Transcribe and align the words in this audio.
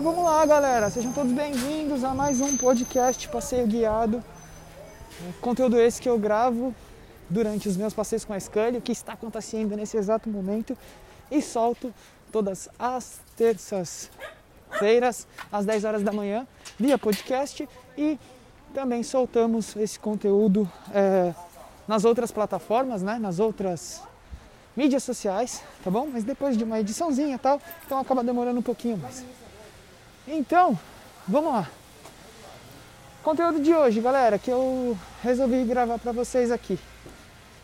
Então 0.00 0.12
vamos 0.14 0.24
lá, 0.24 0.46
galera. 0.46 0.88
Sejam 0.88 1.12
todos 1.12 1.30
bem-vindos 1.30 2.04
a 2.04 2.14
mais 2.14 2.40
um 2.40 2.56
podcast 2.56 3.28
Passeio 3.28 3.66
Guiado. 3.66 4.24
Conteúdo 5.42 5.78
esse 5.78 6.00
que 6.00 6.08
eu 6.08 6.18
gravo 6.18 6.74
durante 7.28 7.68
os 7.68 7.76
meus 7.76 7.92
passeios 7.92 8.24
com 8.24 8.32
a 8.32 8.40
Scully, 8.40 8.78
o 8.78 8.80
que 8.80 8.92
está 8.92 9.12
acontecendo 9.12 9.76
nesse 9.76 9.98
exato 9.98 10.26
momento, 10.30 10.74
e 11.30 11.42
solto 11.42 11.92
todas 12.32 12.66
as 12.78 13.20
terças-feiras, 13.36 15.28
às 15.52 15.66
10 15.66 15.84
horas 15.84 16.02
da 16.02 16.12
manhã, 16.12 16.46
via 16.78 16.96
podcast 16.96 17.68
e 17.98 18.18
também 18.72 19.02
soltamos 19.02 19.76
esse 19.76 20.00
conteúdo 20.00 20.66
é, 20.94 21.34
nas 21.86 22.06
outras 22.06 22.32
plataformas, 22.32 23.02
né, 23.02 23.18
nas 23.18 23.38
outras 23.38 24.02
mídias 24.74 25.02
sociais, 25.02 25.62
tá 25.84 25.90
bom? 25.90 26.08
Mas 26.10 26.24
depois 26.24 26.56
de 26.56 26.64
uma 26.64 26.80
ediçãozinha 26.80 27.34
e 27.34 27.38
tal, 27.38 27.60
então 27.84 27.98
acaba 27.98 28.24
demorando 28.24 28.60
um 28.60 28.62
pouquinho 28.62 28.96
mais. 28.96 29.22
Então, 30.32 30.78
vamos 31.26 31.52
lá. 31.52 31.68
Conteúdo 33.20 33.60
de 33.60 33.74
hoje, 33.74 34.00
galera, 34.00 34.38
que 34.38 34.48
eu 34.48 34.96
resolvi 35.24 35.64
gravar 35.64 35.98
para 35.98 36.12
vocês 36.12 36.52
aqui. 36.52 36.78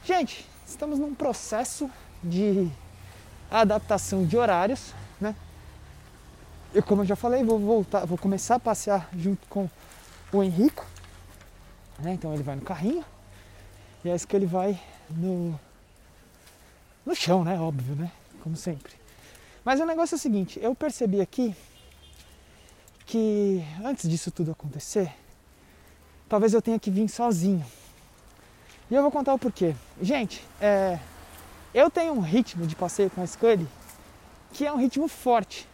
Gente, 0.05 0.45
estamos 0.67 0.99
num 0.99 1.15
processo 1.15 1.89
de 2.25 2.69
adaptação 3.49 4.27
de 4.27 4.37
horários, 4.37 4.93
né? 5.21 5.37
Eu, 6.75 6.83
como 6.83 7.03
eu 7.03 7.07
já 7.07 7.15
falei, 7.15 7.45
vou 7.45 7.61
voltar, 7.61 8.05
vou 8.05 8.19
começar 8.19 8.57
a 8.57 8.61
passear 8.61 9.09
junto 9.17 9.47
com 9.47 9.71
o 10.33 10.43
Henrico, 10.43 10.85
né? 12.01 12.15
Então 12.15 12.35
ele 12.35 12.43
vai 12.43 12.57
no 12.57 12.63
carrinho 12.63 13.05
e 14.05 14.11
é 14.11 14.17
isso 14.17 14.27
que 14.27 14.35
ele 14.35 14.47
vai 14.47 14.77
no 15.09 15.59
no 17.07 17.15
chão, 17.15 17.45
né? 17.45 17.61
Óbvio, 17.61 17.95
né? 17.95 18.11
Como 18.43 18.57
sempre. 18.57 18.93
Mas 19.65 19.79
o 19.79 19.87
negócio 19.87 20.17
é 20.17 20.19
o 20.19 20.21
seguinte, 20.21 20.59
eu 20.61 20.75
percebi 20.75 21.21
aqui 21.21 21.55
que 23.07 23.65
antes 23.85 24.11
disso 24.11 24.31
tudo 24.31 24.51
acontecer, 24.51 25.13
talvez 26.29 26.53
eu 26.53 26.61
tenha 26.61 26.79
que 26.79 26.91
vir 26.91 27.09
sozinho. 27.09 27.65
E 28.91 28.95
eu 28.95 29.03
vou 29.03 29.11
contar 29.11 29.33
o 29.33 29.39
porquê. 29.39 29.75
Gente, 30.03 30.45
é, 30.61 30.99
eu 31.73 31.89
tenho 31.89 32.13
um 32.13 32.21
ritmo 32.21 32.67
de 32.67 32.77
passeio 32.77 33.09
com 33.11 33.23
a 33.23 33.27
Scully 33.27 33.67
que 34.53 34.67
é 34.67 34.73
um 34.73 34.77
ritmo 34.77 35.07
forte. 35.07 35.69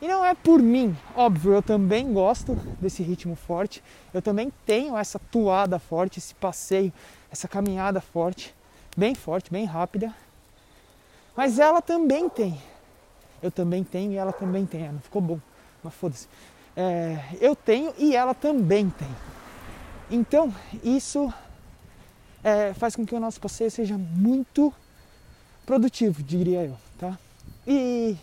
E 0.00 0.08
não 0.08 0.24
é 0.24 0.34
por 0.34 0.60
mim, 0.60 0.94
óbvio, 1.14 1.54
eu 1.54 1.62
também 1.62 2.12
gosto 2.12 2.54
desse 2.80 3.02
ritmo 3.02 3.34
forte, 3.34 3.82
eu 4.12 4.20
também 4.20 4.52
tenho 4.66 4.96
essa 4.96 5.18
toada 5.18 5.78
forte, 5.78 6.18
esse 6.18 6.34
passeio, 6.34 6.92
essa 7.30 7.48
caminhada 7.48 8.00
forte, 8.00 8.54
bem 8.94 9.14
forte, 9.14 9.50
bem 9.50 9.64
rápida. 9.64 10.14
Mas 11.34 11.58
ela 11.58 11.80
também 11.80 12.28
tem. 12.28 12.60
Eu 13.42 13.50
também 13.50 13.84
tenho 13.84 14.12
e 14.12 14.16
ela 14.16 14.32
também 14.32 14.66
tem. 14.66 14.90
não 14.90 15.00
ficou 15.00 15.22
bom, 15.22 15.40
mas 15.86 15.94
foda-se. 15.94 16.28
É, 16.76 17.18
eu 17.40 17.56
tenho 17.56 17.94
e 17.96 18.14
ela 18.14 18.34
também 18.34 18.90
tem. 18.90 19.08
Então, 20.10 20.54
isso 20.84 21.32
é, 22.44 22.74
faz 22.74 22.94
com 22.94 23.06
que 23.06 23.14
o 23.14 23.20
nosso 23.20 23.40
passeio 23.40 23.70
seja 23.70 23.96
muito 23.96 24.72
produtivo, 25.64 26.22
diria 26.22 26.64
eu, 26.64 26.76
tá? 26.98 27.18
E 27.66 28.16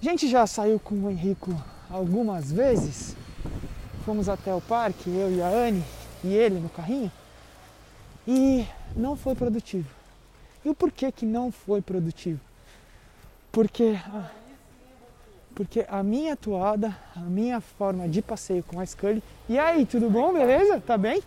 a 0.00 0.04
gente 0.04 0.28
já 0.28 0.46
saiu 0.46 0.78
com 0.78 0.94
o 0.94 1.10
Henrico 1.10 1.52
algumas 1.90 2.52
vezes, 2.52 3.16
fomos 4.04 4.28
até 4.28 4.54
o 4.54 4.60
parque, 4.60 5.10
eu 5.10 5.34
e 5.34 5.42
a 5.42 5.48
Anne 5.48 5.82
e 6.22 6.34
ele 6.34 6.60
no 6.60 6.68
carrinho, 6.68 7.10
e 8.26 8.66
não 8.94 9.16
foi 9.16 9.34
produtivo. 9.34 9.88
E 10.64 10.68
o 10.68 10.74
porquê 10.74 11.10
que 11.10 11.26
não 11.26 11.50
foi 11.50 11.80
produtivo? 11.80 12.40
Porque, 13.50 13.98
porque 15.58 15.84
a 15.88 16.04
minha 16.04 16.36
toada, 16.36 16.96
a 17.16 17.18
minha 17.18 17.60
forma 17.60 18.08
de 18.08 18.22
passeio 18.22 18.62
com 18.62 18.78
a 18.78 18.86
Scully, 18.86 19.20
e 19.48 19.58
aí, 19.58 19.84
tudo 19.84 20.08
bom, 20.08 20.32
beleza? 20.32 20.80
Tá 20.80 20.96
bem? 20.96 21.20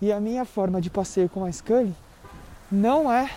E 0.00 0.12
a 0.12 0.20
minha 0.20 0.44
forma 0.44 0.80
de 0.80 0.88
passeio 0.88 1.28
com 1.28 1.44
a 1.44 1.50
Scully 1.50 1.92
não 2.70 3.12
é, 3.12 3.28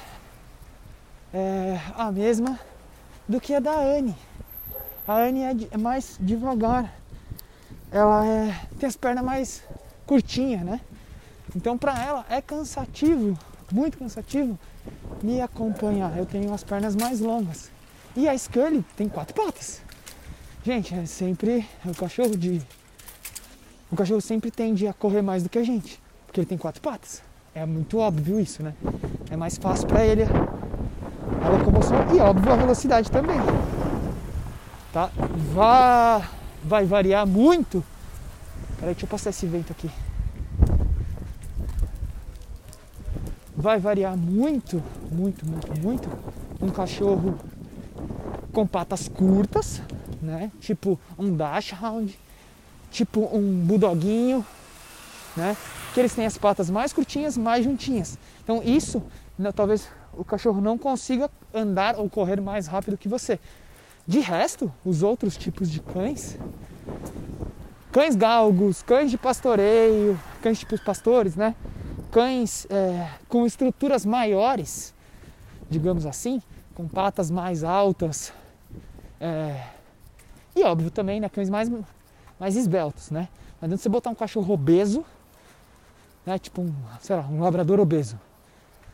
é 1.33 1.79
a 1.97 2.11
mesma 2.11 2.59
do 3.27 3.41
que 3.41 3.55
a 3.55 3.59
da 3.59 3.75
Anne. 3.75 4.15
A 5.07 5.15
Anne 5.15 5.41
é, 5.41 5.55
é 5.71 5.77
mais 5.79 6.15
devagar. 6.19 6.93
Ela 7.91 8.23
é, 8.23 8.55
tem 8.77 8.87
as 8.87 8.95
pernas 8.95 9.25
mais 9.25 9.63
curtinhas, 10.05 10.61
né? 10.61 10.79
Então 11.55 11.75
para 11.75 11.99
ela 11.99 12.23
é 12.29 12.39
cansativo, 12.39 13.35
muito 13.71 13.97
cansativo 13.97 14.59
me 15.23 15.41
acompanhar. 15.41 16.15
Eu 16.15 16.27
tenho 16.27 16.53
as 16.53 16.63
pernas 16.63 16.95
mais 16.95 17.19
longas. 17.19 17.71
E 18.15 18.29
a 18.29 18.37
Scully 18.37 18.85
tem 18.95 19.09
quatro 19.09 19.33
patas. 19.33 19.81
Gente, 20.63 20.95
é 20.95 21.05
sempre 21.05 21.67
o 21.85 21.93
cachorro 21.93 22.37
de 22.37 22.61
o 23.91 23.95
cachorro 23.95 24.21
sempre 24.21 24.49
tende 24.49 24.87
a 24.87 24.93
correr 24.93 25.21
mais 25.21 25.43
do 25.43 25.49
que 25.49 25.59
a 25.59 25.63
gente 25.63 26.01
porque 26.33 26.39
ele 26.39 26.47
tem 26.47 26.57
quatro 26.57 26.81
patas. 26.81 27.21
É 27.53 27.63
muito 27.63 27.99
óbvio 27.99 28.39
isso, 28.39 28.63
né? 28.63 28.73
É 29.29 29.37
mais 29.37 29.55
fácil 29.55 29.87
para 29.87 30.03
ele 30.03 30.23
a 30.23 31.49
locomoção 31.49 31.95
e 32.11 32.19
óbvio 32.19 32.51
a 32.51 32.55
velocidade 32.55 33.11
também. 33.11 33.37
Tá? 34.91 35.11
Vai, 35.53 36.27
vai 36.63 36.85
variar 36.85 37.27
muito. 37.27 37.83
Peraí, 38.79 38.95
deixa 38.95 39.05
eu 39.05 39.09
passar 39.09 39.29
esse 39.29 39.45
vento 39.45 39.71
aqui. 39.71 39.91
Vai 43.55 43.79
variar 43.79 44.17
muito, 44.17 44.81
muito, 45.11 45.45
muito, 45.45 45.81
muito. 45.81 46.09
Um 46.59 46.71
cachorro 46.71 47.37
com 48.51 48.65
patas 48.65 49.07
curtas, 49.07 49.83
né? 50.23 50.51
Tipo 50.59 50.99
um 51.17 51.35
dachshund, 51.35 52.17
tipo 52.89 53.29
um 53.35 53.65
bulldoguinho, 53.65 54.45
né? 55.35 55.55
Que 55.93 55.99
eles 55.99 56.15
têm 56.15 56.25
as 56.25 56.37
patas 56.37 56.69
mais 56.69 56.93
curtinhas, 56.93 57.37
mais 57.37 57.65
juntinhas. 57.65 58.17
Então 58.43 58.61
isso, 58.63 59.03
né, 59.37 59.51
talvez 59.51 59.87
o 60.13 60.23
cachorro 60.23 60.61
não 60.61 60.77
consiga 60.77 61.29
andar 61.53 61.97
ou 61.97 62.09
correr 62.09 62.39
mais 62.39 62.67
rápido 62.67 62.97
que 62.97 63.07
você. 63.07 63.39
De 64.05 64.19
resto, 64.19 64.71
os 64.83 65.01
outros 65.03 65.37
tipos 65.37 65.69
de 65.69 65.79
cães, 65.79 66.37
cães 67.91 68.15
galgos, 68.15 68.81
cães 68.81 69.09
de 69.09 69.17
pastoreio, 69.17 70.19
cães 70.41 70.59
tipo 70.59 70.79
pastores, 70.83 71.35
né? 71.35 71.55
Cães 72.11 72.67
é, 72.69 73.09
com 73.27 73.45
estruturas 73.45 74.05
maiores, 74.05 74.93
digamos 75.69 76.05
assim, 76.05 76.41
com 76.75 76.87
patas 76.87 77.31
mais 77.31 77.63
altas, 77.63 78.33
é, 79.19 79.63
e 80.55 80.63
óbvio 80.63 80.91
também, 80.91 81.19
né? 81.19 81.29
Cães 81.29 81.49
mais, 81.49 81.69
mais 82.39 82.55
esbeltos, 82.55 83.11
né? 83.11 83.27
Não 83.61 83.67
adianta 83.67 83.81
você 83.81 83.89
botar 83.89 84.09
um 84.09 84.15
cachorro 84.15 84.53
obeso 84.53 85.05
né? 86.25 86.37
Tipo 86.39 86.61
um, 86.61 86.73
sei 87.01 87.15
lá, 87.15 87.23
um 87.23 87.41
labrador 87.41 87.79
obeso. 87.79 88.19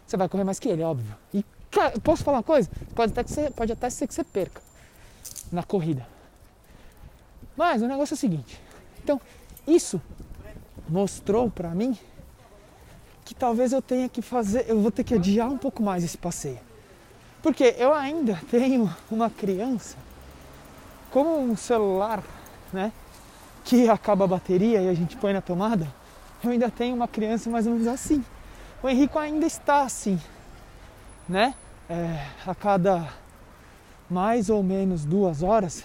Você 0.06 0.18
vai 0.18 0.28
correr 0.28 0.44
mais 0.44 0.60
que 0.60 0.70
ele, 0.70 0.82
óbvio. 0.82 1.16
E 1.34 1.46
posso 2.04 2.24
falar 2.24 2.38
uma 2.38 2.44
coisa? 2.44 2.70
Pode 2.96 3.12
até, 3.12 3.24
que 3.24 3.32
você, 3.32 3.52
pode 3.52 3.72
até 3.72 3.90
ser 3.90 4.08
que 4.08 4.14
você 4.14 4.24
perca 4.24 4.62
na 5.52 5.64
corrida. 5.64 6.06
Mas 7.56 7.82
o 7.82 7.88
negócio 7.88 8.14
é 8.14 8.16
o 8.16 8.18
seguinte. 8.18 8.60
Então, 9.04 9.22
isso 9.68 10.02
mostrou 10.88 11.50
para 11.52 11.70
mim 11.70 11.98
que 13.24 13.36
talvez 13.36 13.72
eu 13.72 13.82
tenha 13.82 14.10
que 14.10 14.24
fazer, 14.24 14.66
eu 14.68 14.82
vou 14.82 14.90
ter 14.90 15.04
que 15.04 15.14
adiar 15.14 15.48
um 15.50 15.58
pouco 15.58 15.84
mais 15.84 16.04
esse 16.04 16.18
passeio. 16.18 16.60
Porque 17.44 17.76
eu 17.78 17.94
ainda 17.94 18.42
tenho 18.50 18.92
uma 19.12 19.30
criança 19.30 19.96
como 21.12 21.40
um 21.40 21.56
celular, 21.56 22.24
né? 22.72 22.92
Que 23.64 23.90
acaba 23.90 24.26
a 24.26 24.28
bateria 24.28 24.82
e 24.82 24.90
a 24.90 24.94
gente 24.94 25.18
põe 25.18 25.34
na 25.34 25.42
tomada 25.42 25.88
eu 26.44 26.52
ainda 26.52 26.70
tenho 26.72 26.96
uma 26.96 27.08
criança 27.08 27.50
mais 27.50 27.68
ou 27.68 27.74
menos 27.74 27.88
assim. 27.88 28.24
O 28.82 28.88
Henrico 28.88 29.20
ainda 29.20 29.46
está 29.46 29.82
assim, 29.82 30.20
né? 31.28 31.54
É, 31.90 32.26
a 32.46 32.56
cada 32.56 33.08
mais 34.10 34.50
ou 34.50 34.64
menos 34.64 35.06
duas 35.06 35.44
horas 35.44 35.84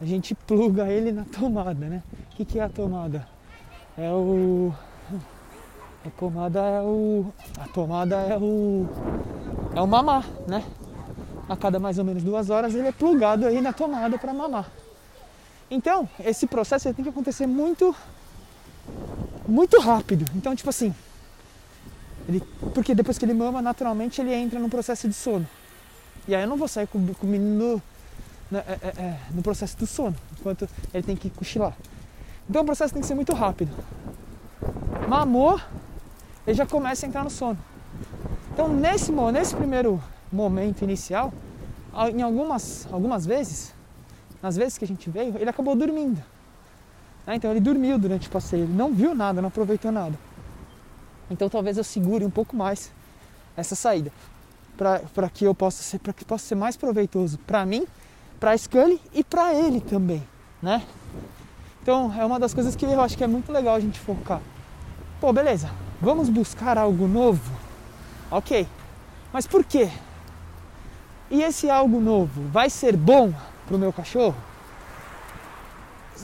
a 0.00 0.04
gente 0.04 0.34
pluga 0.34 0.88
ele 0.88 1.12
na 1.12 1.24
tomada, 1.24 1.86
né? 1.86 2.02
O 2.32 2.36
que, 2.36 2.44
que 2.44 2.58
é 2.58 2.64
a 2.64 2.68
tomada? 2.68 3.26
É 3.96 4.10
o. 4.10 4.74
A 6.04 6.10
tomada 6.18 6.60
é 6.60 6.82
o. 6.82 7.26
A 7.58 7.68
tomada 7.68 8.16
é 8.16 8.36
o. 8.36 8.86
É 9.74 9.80
o 9.80 9.86
mamar, 9.86 10.26
né? 10.48 10.64
A 11.48 11.56
cada 11.56 11.78
mais 11.78 11.98
ou 11.98 12.04
menos 12.04 12.22
duas 12.22 12.50
horas 12.50 12.74
ele 12.74 12.88
é 12.88 12.92
plugado 12.92 13.46
aí 13.46 13.60
na 13.60 13.72
tomada 13.72 14.18
para 14.18 14.32
mamar. 14.32 14.70
Então, 15.70 16.08
esse 16.20 16.46
processo 16.46 16.92
tem 16.92 17.02
que 17.02 17.10
acontecer 17.10 17.46
muito 17.46 17.94
muito 19.46 19.78
rápido. 19.78 20.24
Então, 20.34 20.54
tipo 20.54 20.70
assim, 20.70 20.94
ele, 22.28 22.42
porque 22.74 22.94
depois 22.94 23.18
que 23.18 23.24
ele 23.24 23.34
mama, 23.34 23.60
naturalmente 23.60 24.20
ele 24.20 24.32
entra 24.32 24.58
no 24.58 24.68
processo 24.68 25.08
de 25.08 25.14
sono. 25.14 25.46
E 26.26 26.34
aí 26.34 26.42
eu 26.42 26.48
não 26.48 26.56
vou 26.56 26.68
sair 26.68 26.86
com, 26.86 27.14
com 27.14 27.26
o 27.26 27.30
menino 27.30 27.82
no, 28.50 28.58
é, 28.58 28.62
é, 28.82 28.88
é, 29.02 29.18
no 29.30 29.42
processo 29.42 29.76
do 29.76 29.86
sono, 29.86 30.16
enquanto 30.38 30.68
ele 30.92 31.02
tem 31.02 31.16
que 31.16 31.28
cochilar. 31.30 31.76
Então 32.48 32.62
o 32.62 32.64
processo 32.64 32.92
tem 32.92 33.02
que 33.02 33.06
ser 33.08 33.14
muito 33.14 33.32
rápido. 33.32 33.70
Mamou, 35.08 35.60
ele 36.46 36.56
já 36.56 36.66
começa 36.66 37.04
a 37.04 37.08
entrar 37.08 37.24
no 37.24 37.30
sono. 37.30 37.58
Então 38.52 38.68
nesse, 38.68 39.12
nesse 39.12 39.54
primeiro 39.54 40.02
momento 40.34 40.82
inicial, 40.82 41.32
em 42.12 42.22
algumas, 42.22 42.88
algumas 42.90 43.24
vezes, 43.24 43.72
nas 44.42 44.56
vezes 44.56 44.76
que 44.76 44.84
a 44.84 44.88
gente 44.88 45.08
veio, 45.08 45.36
ele 45.38 45.48
acabou 45.48 45.74
dormindo. 45.76 46.22
Né? 47.26 47.36
Então 47.36 47.50
ele 47.50 47.60
dormiu 47.60 47.98
durante 47.98 48.28
o 48.28 48.30
passeio, 48.30 48.64
ele 48.64 48.72
não 48.72 48.92
viu 48.92 49.14
nada, 49.14 49.40
não 49.40 49.48
aproveitou 49.48 49.92
nada. 49.92 50.18
Então 51.30 51.48
talvez 51.48 51.78
eu 51.78 51.84
segure 51.84 52.24
um 52.24 52.30
pouco 52.30 52.54
mais 52.56 52.92
essa 53.56 53.74
saída 53.74 54.10
para 54.76 55.28
que 55.28 55.44
eu 55.44 55.54
possa 55.54 55.82
ser 55.82 56.00
para 56.00 56.12
que 56.12 56.24
possa 56.24 56.44
ser 56.44 56.56
mais 56.56 56.76
proveitoso 56.76 57.38
para 57.38 57.64
mim, 57.64 57.86
para 58.40 58.56
Scully 58.58 59.00
e 59.12 59.22
para 59.22 59.54
ele 59.54 59.80
também, 59.80 60.22
né? 60.60 60.82
Então 61.80 62.12
é 62.18 62.24
uma 62.24 62.40
das 62.40 62.52
coisas 62.52 62.74
que 62.74 62.84
eu 62.84 63.00
acho 63.00 63.16
que 63.16 63.22
é 63.22 63.26
muito 63.26 63.52
legal 63.52 63.76
a 63.76 63.80
gente 63.80 64.00
focar. 64.00 64.40
Pô, 65.20 65.32
beleza, 65.32 65.70
vamos 66.00 66.28
buscar 66.28 66.76
algo 66.76 67.06
novo, 67.06 67.52
ok? 68.30 68.66
Mas 69.32 69.46
por 69.46 69.64
quê? 69.64 69.90
E 71.30 71.42
esse 71.42 71.70
algo 71.70 72.00
novo 72.00 72.42
vai 72.50 72.68
ser 72.68 72.96
bom 72.96 73.32
para 73.66 73.76
o 73.76 73.78
meu 73.78 73.92
cachorro? 73.92 74.36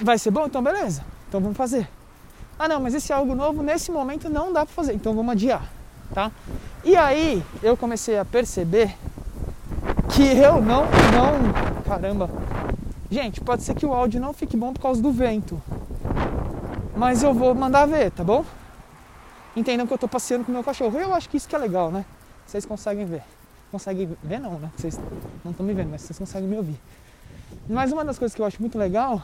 Vai 0.03 0.19
ser 0.19 0.31
bom? 0.31 0.47
Então 0.47 0.63
beleza, 0.63 1.05
então 1.29 1.41
vamos 1.41 1.57
fazer. 1.57 1.89
Ah 2.59 2.69
não, 2.69 2.81
mas 2.81 2.95
esse 2.95 3.13
algo 3.13 3.35
novo 3.35 3.63
nesse 3.63 3.91
momento 3.91 4.29
não 4.29 4.53
dá 4.53 4.67
para 4.67 4.75
fazer, 4.75 4.93
então 4.93 5.15
vamos 5.15 5.33
adiar, 5.33 5.63
tá? 6.15 6.31
E 6.85 6.97
aí 6.97 7.43
eu 7.63 7.77
comecei 7.77 8.19
a 8.19 8.25
perceber 8.25 8.95
que 10.15 10.23
eu 10.23 10.61
não, 10.61 10.85
não, 10.85 11.83
caramba, 11.85 12.29
gente, 13.11 13.41
pode 13.41 13.63
ser 13.63 13.75
que 13.75 13.87
o 13.87 13.95
áudio 13.95 14.21
não 14.21 14.33
fique 14.33 14.57
bom 14.57 14.73
por 14.73 14.81
causa 14.81 15.01
do 15.01 15.11
vento, 15.11 15.61
mas 16.95 17.23
eu 17.23 17.33
vou 17.33 17.55
mandar 17.55 17.87
ver, 17.87 18.11
tá 18.11 18.23
bom? 18.23 18.45
Entendam 19.57 19.87
que 19.87 19.93
eu 19.93 19.99
tô 19.99 20.07
passeando 20.07 20.45
com 20.45 20.53
o 20.53 20.55
meu 20.55 20.63
cachorro. 20.63 20.99
Eu 20.99 21.13
acho 21.13 21.29
que 21.29 21.37
isso 21.37 21.49
que 21.49 21.57
é 21.57 21.59
legal, 21.59 21.91
né? 21.91 22.05
Vocês 22.47 22.65
conseguem 22.65 23.05
ver. 23.05 23.23
Conseguem 23.71 24.09
ver 24.23 24.41
não, 24.41 24.59
né? 24.59 24.71
Vocês 24.77 24.99
não 25.45 25.53
estão 25.53 25.65
me 25.65 25.73
vendo, 25.73 25.91
mas 25.91 26.03
vocês 26.03 26.19
conseguem 26.19 26.49
me 26.49 26.57
ouvir. 26.57 26.81
Mas 27.69 27.93
uma 27.93 28.05
das 28.05 28.19
coisas 28.19 28.35
que 28.35 28.43
eu 28.43 28.47
acho 28.47 28.61
muito 28.61 28.79
legal, 28.79 29.23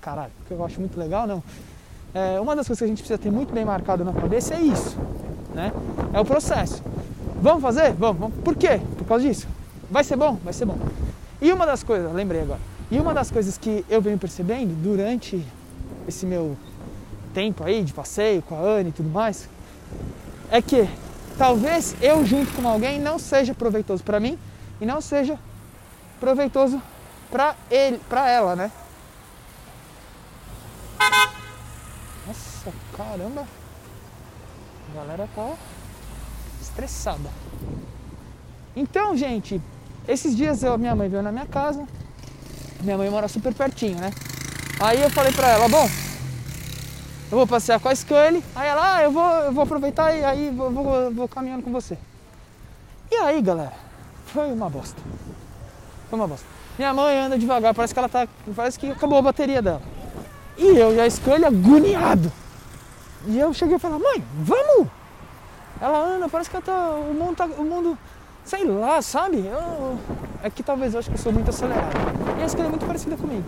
caralho, 0.00 0.32
que 0.46 0.52
eu 0.52 0.64
acho 0.64 0.80
muito 0.80 0.98
legal, 0.98 1.26
não. 1.26 1.42
É, 2.14 2.40
uma 2.40 2.54
das 2.56 2.66
coisas 2.66 2.78
que 2.78 2.84
a 2.84 2.88
gente 2.88 2.98
precisa 2.98 3.18
ter 3.18 3.30
muito 3.30 3.52
bem 3.52 3.64
marcado 3.64 4.04
na 4.04 4.12
cabeça 4.12 4.54
é 4.54 4.60
isso 4.60 4.96
né? 5.54 5.72
É 6.12 6.20
o 6.20 6.24
processo. 6.24 6.82
Vamos 7.40 7.62
fazer? 7.62 7.92
Vamos, 7.92 8.20
vamos. 8.20 8.36
Por 8.42 8.56
quê? 8.56 8.80
Por 8.96 9.06
causa 9.06 9.26
disso. 9.26 9.46
Vai 9.90 10.04
ser 10.04 10.16
bom? 10.16 10.38
Vai 10.42 10.52
ser 10.52 10.64
bom. 10.64 10.78
E 11.40 11.52
uma 11.52 11.66
das 11.66 11.82
coisas, 11.82 12.12
lembrei 12.12 12.42
agora, 12.42 12.60
e 12.90 12.98
uma 12.98 13.12
das 13.12 13.30
coisas 13.30 13.58
que 13.58 13.84
eu 13.88 14.00
venho 14.00 14.18
percebendo 14.18 14.74
durante 14.80 15.44
esse 16.06 16.24
meu 16.24 16.56
tempo 17.34 17.64
aí 17.64 17.82
de 17.82 17.92
passeio 17.92 18.42
com 18.42 18.54
a 18.54 18.60
Anne 18.60 18.90
e 18.90 18.92
tudo 18.92 19.08
mais, 19.08 19.48
é 20.50 20.62
que 20.62 20.88
talvez 21.32 21.96
eu 22.00 22.24
junto 22.24 22.52
com 22.52 22.68
alguém 22.68 23.00
não 23.00 23.18
seja 23.18 23.54
proveitoso 23.54 24.02
para 24.02 24.20
mim 24.20 24.38
e 24.80 24.86
não 24.86 25.00
seja 25.00 25.38
proveitoso 26.20 26.80
para 27.30 27.56
ele, 27.70 28.00
para 28.08 28.28
ela, 28.28 28.54
né? 28.54 28.70
Nossa, 32.26 32.72
caramba. 32.96 33.46
A 34.90 34.94
galera 34.94 35.28
tá 35.34 35.54
estressada. 36.60 37.30
Então, 38.76 39.16
gente, 39.16 39.60
esses 40.06 40.36
dias 40.36 40.62
eu, 40.62 40.78
minha 40.78 40.94
mãe 40.94 41.08
veio 41.08 41.22
na 41.22 41.32
minha 41.32 41.46
casa. 41.46 41.86
Minha 42.80 42.96
mãe 42.96 43.10
mora 43.10 43.28
super 43.28 43.54
pertinho, 43.54 43.98
né? 43.98 44.12
Aí 44.80 45.00
eu 45.00 45.10
falei 45.10 45.32
pra 45.32 45.48
ela, 45.48 45.68
bom, 45.68 45.88
eu 47.32 47.38
vou 47.38 47.46
passear 47.46 47.80
com 47.80 47.88
a 47.88 47.94
Scully. 47.94 48.44
Aí 48.54 48.68
ela, 48.68 48.96
ah, 48.96 49.02
eu 49.02 49.10
vou, 49.10 49.26
eu 49.26 49.52
vou 49.52 49.64
aproveitar 49.64 50.14
e 50.14 50.22
aí 50.22 50.50
vou, 50.50 50.70
vou, 50.70 51.10
vou 51.10 51.26
caminhando 51.26 51.62
com 51.62 51.72
você. 51.72 51.96
E 53.10 53.14
aí, 53.16 53.40
galera, 53.40 53.72
foi 54.26 54.52
uma 54.52 54.68
bosta. 54.68 55.00
Foi 56.10 56.18
uma 56.18 56.28
bosta. 56.28 56.46
Minha 56.76 56.92
mãe 56.92 57.18
anda 57.18 57.38
devagar, 57.38 57.72
parece 57.72 57.94
que 57.94 57.98
ela 57.98 58.08
tá. 58.08 58.28
Parece 58.54 58.78
que 58.78 58.90
acabou 58.90 59.16
a 59.16 59.22
bateria 59.22 59.62
dela. 59.62 59.80
E 60.58 60.76
eu 60.76 60.94
e 60.94 61.00
a 61.00 61.08
Scully 61.08 61.46
agoniado. 61.46 62.30
E 63.26 63.38
eu 63.38 63.54
cheguei 63.54 63.76
e 63.76 63.78
falei, 63.78 63.98
mãe, 63.98 64.22
vamos! 64.36 64.88
Ela, 65.80 65.98
Ana, 65.98 66.28
parece 66.28 66.50
que 66.50 66.60
tá, 66.60 66.90
o 66.90 67.14
mundo 67.14 67.34
tá. 67.34 67.46
O 67.46 67.64
mundo, 67.64 67.98
sei 68.44 68.62
lá, 68.64 69.00
sabe? 69.00 69.38
Eu, 69.38 69.98
é 70.42 70.50
que 70.50 70.62
talvez 70.62 70.92
eu 70.92 71.00
acho 71.00 71.08
que 71.08 71.16
eu 71.16 71.22
sou 71.22 71.32
muito 71.32 71.48
acelerado. 71.48 71.96
E 72.38 72.42
a 72.42 72.44
escolha 72.44 72.66
é 72.66 72.68
muito 72.68 72.84
parecida 72.84 73.16
comigo. 73.16 73.46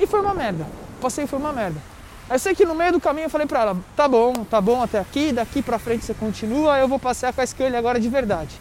E 0.00 0.06
foi 0.06 0.22
uma 0.22 0.32
merda. 0.32 0.66
Passei 1.02 1.26
foi 1.26 1.38
uma 1.38 1.52
merda. 1.52 1.97
Eu 2.30 2.38
sei 2.38 2.54
que 2.54 2.64
no 2.64 2.74
meio 2.74 2.92
do 2.92 3.00
caminho 3.00 3.26
eu 3.26 3.30
falei 3.30 3.46
pra 3.46 3.62
ela, 3.62 3.76
tá 3.96 4.06
bom, 4.06 4.32
tá 4.44 4.60
bom 4.60 4.82
até 4.82 4.98
aqui, 4.98 5.32
daqui 5.32 5.62
pra 5.62 5.78
frente 5.78 6.04
você 6.04 6.14
continua, 6.14 6.78
eu 6.78 6.86
vou 6.86 6.98
passear 6.98 7.32
com 7.32 7.40
a 7.40 7.44
escolha 7.44 7.78
agora 7.78 7.98
de 7.98 8.08
verdade. 8.08 8.60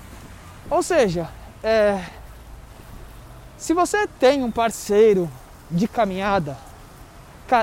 Ou 0.69 0.81
seja, 0.81 1.27
é, 1.61 2.01
se 3.57 3.73
você 3.73 4.07
tem 4.19 4.43
um 4.43 4.51
parceiro 4.51 5.29
de 5.69 5.87
caminhada 5.87 6.57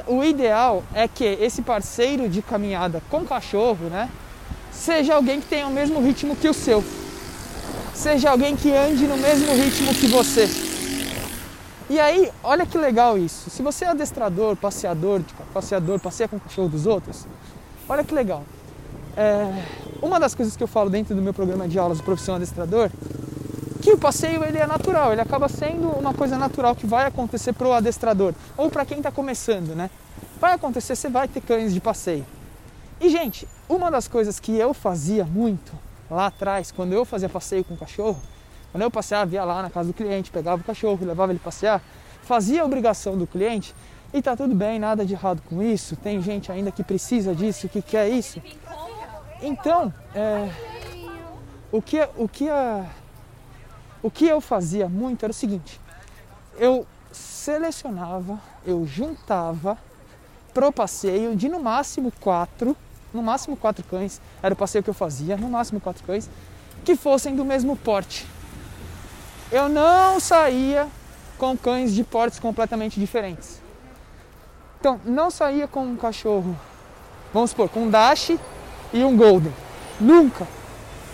o 0.06 0.24
ideal 0.24 0.82
é 0.94 1.06
que 1.06 1.24
esse 1.24 1.60
parceiro 1.60 2.28
de 2.28 2.40
caminhada 2.40 3.02
com 3.10 3.24
cachorro, 3.24 3.90
né, 3.90 4.08
seja 4.72 5.14
alguém 5.14 5.40
que 5.40 5.46
tenha 5.46 5.66
o 5.66 5.70
mesmo 5.70 6.00
ritmo 6.00 6.34
que 6.34 6.48
o 6.48 6.54
seu. 6.54 6.82
Seja 7.94 8.30
alguém 8.30 8.56
que 8.56 8.72
ande 8.74 9.06
no 9.06 9.16
mesmo 9.16 9.54
ritmo 9.54 9.94
que 9.94 10.06
você. 10.06 10.48
E 11.88 12.00
aí, 12.00 12.32
olha 12.42 12.64
que 12.64 12.78
legal 12.78 13.18
isso. 13.18 13.50
Se 13.50 13.62
você 13.62 13.84
é 13.84 13.88
adestrador, 13.88 14.56
passeador, 14.56 15.20
passeador, 15.52 16.00
passeia 16.00 16.28
com 16.28 16.36
o 16.36 16.40
cachorro 16.40 16.68
dos 16.68 16.86
outros, 16.86 17.26
olha 17.88 18.02
que 18.02 18.14
legal. 18.14 18.42
É, 19.16 19.64
uma 20.02 20.18
das 20.18 20.34
coisas 20.34 20.56
que 20.56 20.62
eu 20.62 20.66
falo 20.66 20.88
dentro 20.90 21.14
do 21.14 21.22
meu 21.22 21.34
programa 21.34 21.68
de 21.68 21.78
aulas 21.78 21.98
do 21.98 22.04
profissão 22.04 22.34
adestrador 22.34 22.90
que 23.84 23.92
o 23.92 23.98
passeio 23.98 24.42
ele 24.42 24.56
é 24.56 24.66
natural, 24.66 25.12
ele 25.12 25.20
acaba 25.20 25.46
sendo 25.46 25.88
uma 25.88 26.14
coisa 26.14 26.38
natural 26.38 26.74
que 26.74 26.86
vai 26.86 27.04
acontecer 27.04 27.52
para 27.52 27.68
o 27.68 27.72
adestrador 27.74 28.32
ou 28.56 28.70
para 28.70 28.86
quem 28.86 28.96
está 28.96 29.12
começando, 29.12 29.76
né? 29.76 29.90
Vai 30.40 30.54
acontecer, 30.54 30.96
você 30.96 31.10
vai 31.10 31.28
ter 31.28 31.42
cães 31.42 31.74
de 31.74 31.82
passeio. 31.82 32.24
E 32.98 33.10
gente, 33.10 33.46
uma 33.68 33.90
das 33.90 34.08
coisas 34.08 34.40
que 34.40 34.56
eu 34.56 34.72
fazia 34.72 35.26
muito 35.26 35.72
lá 36.10 36.28
atrás, 36.28 36.72
quando 36.72 36.94
eu 36.94 37.04
fazia 37.04 37.28
passeio 37.28 37.62
com 37.62 37.74
o 37.74 37.76
cachorro, 37.76 38.18
quando 38.74 38.82
eu 38.82 38.90
passeava, 38.90 39.26
via 39.26 39.44
lá 39.44 39.62
na 39.62 39.70
casa 39.70 39.86
do 39.86 39.94
cliente, 39.94 40.32
pegava 40.32 40.60
o 40.60 40.64
cachorro, 40.64 41.06
levava 41.06 41.30
ele 41.30 41.38
passear, 41.38 41.80
fazia 42.24 42.62
a 42.62 42.64
obrigação 42.64 43.16
do 43.16 43.24
cliente 43.24 43.72
e 44.12 44.20
tá 44.20 44.36
tudo 44.36 44.52
bem, 44.52 44.80
nada 44.80 45.06
de 45.06 45.14
errado 45.14 45.40
com 45.48 45.62
isso. 45.62 45.94
Tem 45.94 46.20
gente 46.20 46.50
ainda 46.50 46.72
que 46.72 46.82
precisa 46.82 47.36
disso, 47.36 47.68
que 47.68 47.80
quer 47.80 48.08
isso. 48.08 48.42
Então, 49.40 49.94
é, 50.12 50.50
o 51.70 51.80
que 51.80 52.00
o 52.16 52.26
que 52.26 52.48
a 52.48 52.84
o 54.02 54.10
que 54.10 54.26
eu 54.26 54.40
fazia 54.40 54.88
muito 54.88 55.24
era 55.24 55.30
o 55.30 55.34
seguinte: 55.34 55.80
eu 56.58 56.84
selecionava, 57.12 58.40
eu 58.66 58.84
juntava 58.84 59.78
pro 60.52 60.72
passeio 60.72 61.36
de 61.36 61.48
no 61.48 61.60
máximo 61.60 62.12
quatro, 62.20 62.76
no 63.12 63.22
máximo 63.22 63.56
quatro 63.56 63.84
cães, 63.84 64.20
era 64.42 64.52
o 64.52 64.56
passeio 64.56 64.82
que 64.82 64.90
eu 64.90 64.94
fazia, 64.94 65.36
no 65.36 65.48
máximo 65.48 65.80
quatro 65.80 66.02
cães, 66.02 66.28
que 66.84 66.96
fossem 66.96 67.36
do 67.36 67.44
mesmo 67.44 67.76
porte. 67.76 68.33
Eu 69.50 69.68
não 69.68 70.18
saía 70.18 70.88
com 71.38 71.56
cães 71.56 71.94
de 71.94 72.02
portes 72.02 72.38
completamente 72.38 72.98
diferentes. 72.98 73.60
Então, 74.80 75.00
não 75.04 75.30
saía 75.30 75.66
com 75.66 75.84
um 75.84 75.96
cachorro, 75.96 76.58
vamos 77.32 77.50
supor, 77.50 77.68
com 77.68 77.84
um 77.84 77.90
Dash 77.90 78.32
e 78.92 79.02
um 79.02 79.16
Golden. 79.16 79.52
Nunca. 80.00 80.46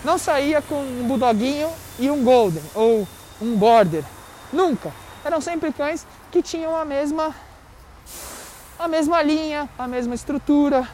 Não 0.05 0.19
saía 0.19 0.63
com 0.63 0.77
um 0.77 1.07
Bulldoguinho 1.07 1.71
e 1.99 2.11
um 2.11 2.25
Golden 2.25 2.63
ou 2.75 3.07
um 3.41 3.57
Border. 3.57 4.05
Nunca. 4.53 4.93
Eram 5.25 5.41
sempre 5.41 5.73
cães 5.73 6.07
que 6.31 6.43
tinham 6.43 6.75
a 6.75 6.85
mesma 6.85 7.35
a 8.79 8.89
mesma 8.89 9.23
linha, 9.23 9.69
a 9.79 9.87
mesma 9.87 10.15
estrutura, 10.15 10.89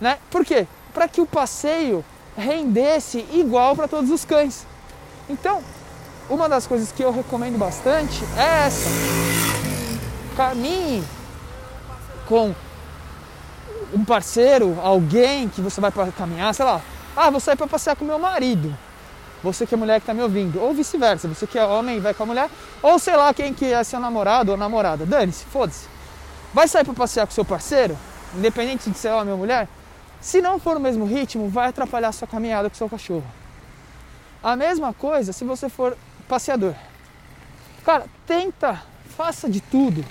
né? 0.00 0.18
Por 0.30 0.44
quê? 0.44 0.64
Para 0.92 1.08
que 1.08 1.20
o 1.20 1.26
passeio 1.26 2.04
rendesse 2.36 3.26
igual 3.32 3.74
para 3.74 3.88
todos 3.88 4.10
os 4.10 4.24
cães. 4.24 4.64
Então, 5.28 5.60
uma 6.28 6.48
das 6.48 6.66
coisas 6.66 6.90
que 6.92 7.02
eu 7.02 7.12
recomendo 7.12 7.58
bastante 7.58 8.24
é 8.36 8.66
essa. 8.66 8.88
Caminhe 10.36 11.04
com 12.26 12.54
um 13.92 14.04
parceiro, 14.04 14.78
alguém 14.82 15.48
que 15.48 15.60
você 15.60 15.80
vai 15.80 15.90
para 15.90 16.10
caminhar, 16.12 16.54
sei 16.54 16.64
lá. 16.64 16.80
Ah, 17.16 17.30
vou 17.30 17.40
sair 17.40 17.56
para 17.56 17.66
passear 17.66 17.94
com 17.94 18.04
meu 18.04 18.18
marido 18.18 18.74
você 19.44 19.66
que 19.66 19.74
é 19.74 19.76
mulher 19.76 20.00
que 20.00 20.04
está 20.04 20.14
me 20.14 20.22
ouvindo, 20.22 20.60
ou 20.60 20.72
vice-versa, 20.72 21.28
você 21.28 21.46
que 21.46 21.58
é 21.58 21.64
homem 21.64 22.00
vai 22.00 22.14
com 22.14 22.22
a 22.22 22.26
mulher, 22.26 22.50
ou 22.82 22.98
sei 22.98 23.14
lá 23.14 23.32
quem 23.34 23.52
que 23.52 23.66
é 23.66 23.84
seu 23.84 24.00
namorado 24.00 24.50
ou 24.50 24.56
namorada, 24.56 25.04
dane-se, 25.04 25.44
foda-se. 25.44 25.86
Vai 26.52 26.66
sair 26.66 26.84
para 26.84 26.94
passear 26.94 27.26
com 27.26 27.32
seu 27.32 27.44
parceiro, 27.44 27.96
independente 28.34 28.90
de 28.90 28.96
ser 28.96 29.10
homem 29.10 29.32
ou 29.32 29.38
mulher, 29.38 29.68
se 30.20 30.40
não 30.40 30.58
for 30.58 30.74
no 30.74 30.80
mesmo 30.80 31.04
ritmo, 31.04 31.48
vai 31.48 31.68
atrapalhar 31.68 32.10
sua 32.10 32.26
caminhada 32.26 32.70
com 32.70 32.76
seu 32.76 32.88
cachorro. 32.88 33.26
A 34.42 34.56
mesma 34.56 34.94
coisa 34.94 35.32
se 35.32 35.44
você 35.44 35.68
for 35.68 35.96
passeador. 36.28 36.74
Cara, 37.84 38.06
tenta, 38.26 38.82
faça 39.16 39.48
de 39.48 39.60
tudo 39.60 40.04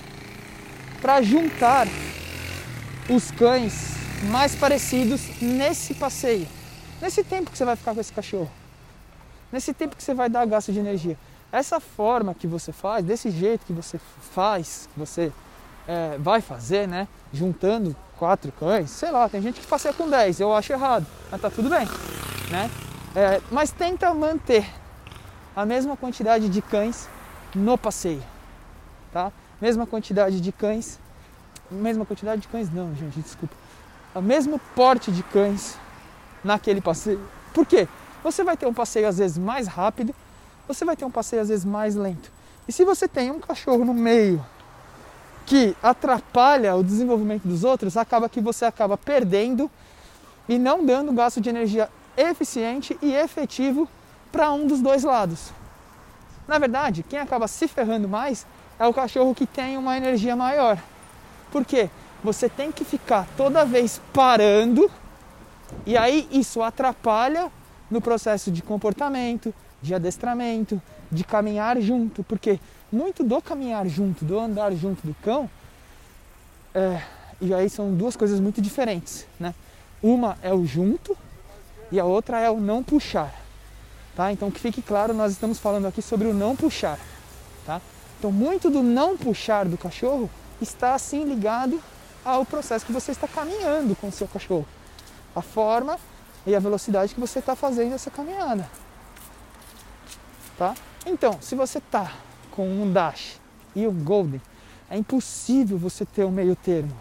para 1.00 1.20
juntar 1.22 1.86
os 3.08 3.30
cães 3.30 3.94
mais 4.30 4.54
parecidos 4.54 5.40
nesse 5.40 5.94
passeio, 5.94 6.48
nesse 7.00 7.22
tempo 7.22 7.50
que 7.50 7.58
você 7.58 7.64
vai 7.64 7.76
ficar 7.76 7.94
com 7.94 8.00
esse 8.00 8.12
cachorro 8.12 8.50
nesse 9.54 9.72
tempo 9.72 9.94
que 9.94 10.02
você 10.02 10.12
vai 10.12 10.28
dar 10.28 10.44
gasto 10.46 10.72
de 10.72 10.80
energia. 10.80 11.16
essa 11.52 11.78
forma 11.78 12.34
que 12.34 12.48
você 12.48 12.72
faz, 12.72 13.04
desse 13.04 13.30
jeito 13.30 13.64
que 13.64 13.72
você 13.72 14.00
faz, 14.32 14.88
que 14.92 14.98
você 14.98 15.32
é, 15.86 16.18
vai 16.18 16.40
fazer, 16.40 16.88
né? 16.88 17.06
Juntando 17.32 17.94
quatro 18.18 18.50
cães, 18.50 18.90
sei 18.90 19.12
lá, 19.12 19.28
tem 19.28 19.40
gente 19.40 19.60
que 19.60 19.66
passeia 19.66 19.94
com 19.94 20.10
10, 20.10 20.40
eu 20.40 20.52
acho 20.52 20.72
errado, 20.72 21.06
mas 21.30 21.40
tá 21.40 21.48
tudo 21.48 21.70
bem, 21.70 21.86
né? 22.50 22.68
É, 23.14 23.40
mas 23.52 23.70
tenta 23.70 24.12
manter 24.12 24.68
a 25.54 25.64
mesma 25.64 25.96
quantidade 25.96 26.48
de 26.48 26.60
cães 26.60 27.08
no 27.54 27.78
passeio, 27.78 28.22
tá? 29.12 29.32
Mesma 29.60 29.86
quantidade 29.86 30.40
de 30.40 30.50
cães, 30.50 30.98
mesma 31.70 32.04
quantidade 32.04 32.42
de 32.42 32.48
cães 32.48 32.72
não, 32.72 32.94
gente, 32.94 33.20
desculpa. 33.20 33.54
O 34.14 34.20
mesmo 34.20 34.60
porte 34.74 35.10
de 35.10 35.22
cães 35.22 35.76
naquele 36.42 36.80
passeio. 36.80 37.20
Por 37.52 37.64
quê? 37.64 37.88
Você 38.22 38.42
vai 38.42 38.56
ter 38.56 38.66
um 38.66 38.74
passeio 38.74 39.08
às 39.08 39.18
vezes 39.18 39.38
mais 39.38 39.66
rápido, 39.66 40.14
você 40.66 40.84
vai 40.84 40.96
ter 40.96 41.04
um 41.04 41.10
passeio 41.10 41.42
às 41.42 41.48
vezes 41.48 41.64
mais 41.64 41.94
lento. 41.94 42.30
E 42.66 42.72
se 42.72 42.84
você 42.84 43.06
tem 43.06 43.30
um 43.30 43.38
cachorro 43.38 43.84
no 43.84 43.94
meio 43.94 44.44
que 45.46 45.76
atrapalha 45.82 46.74
o 46.74 46.82
desenvolvimento 46.82 47.46
dos 47.46 47.64
outros, 47.64 47.96
acaba 47.96 48.28
que 48.28 48.40
você 48.40 48.64
acaba 48.64 48.96
perdendo 48.96 49.70
e 50.48 50.58
não 50.58 50.84
dando 50.84 51.12
gasto 51.12 51.40
de 51.40 51.50
energia 51.50 51.88
eficiente 52.16 52.96
e 53.02 53.12
efetivo 53.12 53.88
para 54.34 54.50
um 54.50 54.66
dos 54.66 54.80
dois 54.80 55.04
lados. 55.04 55.52
Na 56.48 56.58
verdade, 56.58 57.04
quem 57.08 57.20
acaba 57.20 57.46
se 57.46 57.68
ferrando 57.68 58.08
mais 58.08 58.44
é 58.80 58.84
o 58.84 58.92
cachorro 58.92 59.32
que 59.32 59.46
tem 59.46 59.78
uma 59.78 59.96
energia 59.96 60.34
maior. 60.34 60.76
Por 61.52 61.64
quê? 61.64 61.88
Você 62.24 62.48
tem 62.48 62.72
que 62.72 62.84
ficar 62.84 63.28
toda 63.36 63.64
vez 63.64 64.00
parando 64.12 64.90
e 65.86 65.96
aí 65.96 66.28
isso 66.32 66.60
atrapalha 66.62 67.48
no 67.88 68.00
processo 68.00 68.50
de 68.50 68.60
comportamento, 68.60 69.54
de 69.80 69.94
adestramento, 69.94 70.82
de 71.12 71.22
caminhar 71.22 71.80
junto, 71.80 72.24
porque 72.24 72.58
muito 72.90 73.22
do 73.22 73.40
caminhar 73.40 73.86
junto, 73.86 74.24
do 74.24 74.36
andar 74.36 74.72
junto 74.72 75.06
do 75.06 75.14
cão, 75.22 75.48
é, 76.74 77.00
e 77.40 77.54
aí 77.54 77.70
são 77.70 77.94
duas 77.94 78.16
coisas 78.16 78.40
muito 78.40 78.60
diferentes, 78.60 79.28
né? 79.38 79.54
Uma 80.02 80.36
é 80.42 80.52
o 80.52 80.66
junto 80.66 81.16
e 81.92 82.00
a 82.00 82.04
outra 82.04 82.40
é 82.40 82.50
o 82.50 82.58
não 82.58 82.82
puxar, 82.82 83.43
tá? 84.14 84.32
Então 84.32 84.50
que 84.50 84.60
fique 84.60 84.82
claro, 84.82 85.12
nós 85.14 85.32
estamos 85.32 85.58
falando 85.58 85.86
aqui 85.86 86.02
sobre 86.02 86.28
o 86.28 86.34
não 86.34 86.54
puxar, 86.54 86.98
tá? 87.64 87.80
Então 88.18 88.30
muito 88.30 88.70
do 88.70 88.82
não 88.82 89.16
puxar 89.16 89.66
do 89.66 89.76
cachorro 89.76 90.30
está 90.60 90.94
assim 90.94 91.24
ligado 91.24 91.80
ao 92.24 92.44
processo 92.44 92.86
que 92.86 92.92
você 92.92 93.12
está 93.12 93.28
caminhando 93.28 93.94
com 93.96 94.08
o 94.08 94.12
seu 94.12 94.26
cachorro, 94.26 94.66
a 95.34 95.42
forma 95.42 95.98
e 96.46 96.54
a 96.54 96.60
velocidade 96.60 97.14
que 97.14 97.20
você 97.20 97.38
está 97.38 97.54
fazendo 97.54 97.94
essa 97.94 98.10
caminhada, 98.10 98.68
tá? 100.56 100.74
Então, 101.06 101.38
se 101.40 101.54
você 101.54 101.78
está 101.78 102.12
com 102.50 102.66
um 102.66 102.90
Dash 102.90 103.38
e 103.74 103.86
um 103.86 104.04
Golden, 104.04 104.40
é 104.88 104.96
impossível 104.96 105.76
você 105.76 106.04
ter 106.04 106.24
um 106.24 106.30
meio 106.30 106.56
termo. 106.56 106.96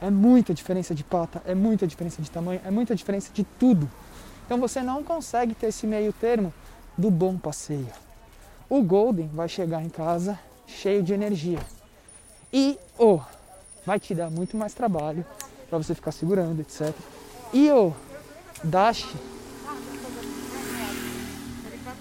É 0.00 0.10
muita 0.10 0.54
diferença 0.54 0.94
de 0.94 1.02
pata, 1.02 1.42
é 1.44 1.54
muita 1.54 1.86
diferença 1.86 2.22
de 2.22 2.30
tamanho, 2.30 2.60
é 2.64 2.70
muita 2.70 2.94
diferença 2.94 3.30
de 3.32 3.44
tudo. 3.58 3.90
Então 4.48 4.56
você 4.56 4.80
não 4.80 5.04
consegue 5.04 5.54
ter 5.54 5.66
esse 5.66 5.86
meio 5.86 6.10
termo 6.10 6.54
do 6.96 7.10
bom 7.10 7.36
passeio. 7.36 7.86
O 8.66 8.82
Golden 8.82 9.28
vai 9.28 9.46
chegar 9.46 9.82
em 9.82 9.90
casa 9.90 10.40
cheio 10.66 11.02
de 11.02 11.12
energia. 11.12 11.58
E 12.50 12.78
o 12.96 13.16
oh, 13.16 13.20
vai 13.84 14.00
te 14.00 14.14
dar 14.14 14.30
muito 14.30 14.56
mais 14.56 14.72
trabalho 14.72 15.22
para 15.68 15.76
você 15.76 15.94
ficar 15.94 16.12
segurando, 16.12 16.62
etc. 16.62 16.94
E 17.52 17.70
o 17.70 17.92
Dash 18.64 19.06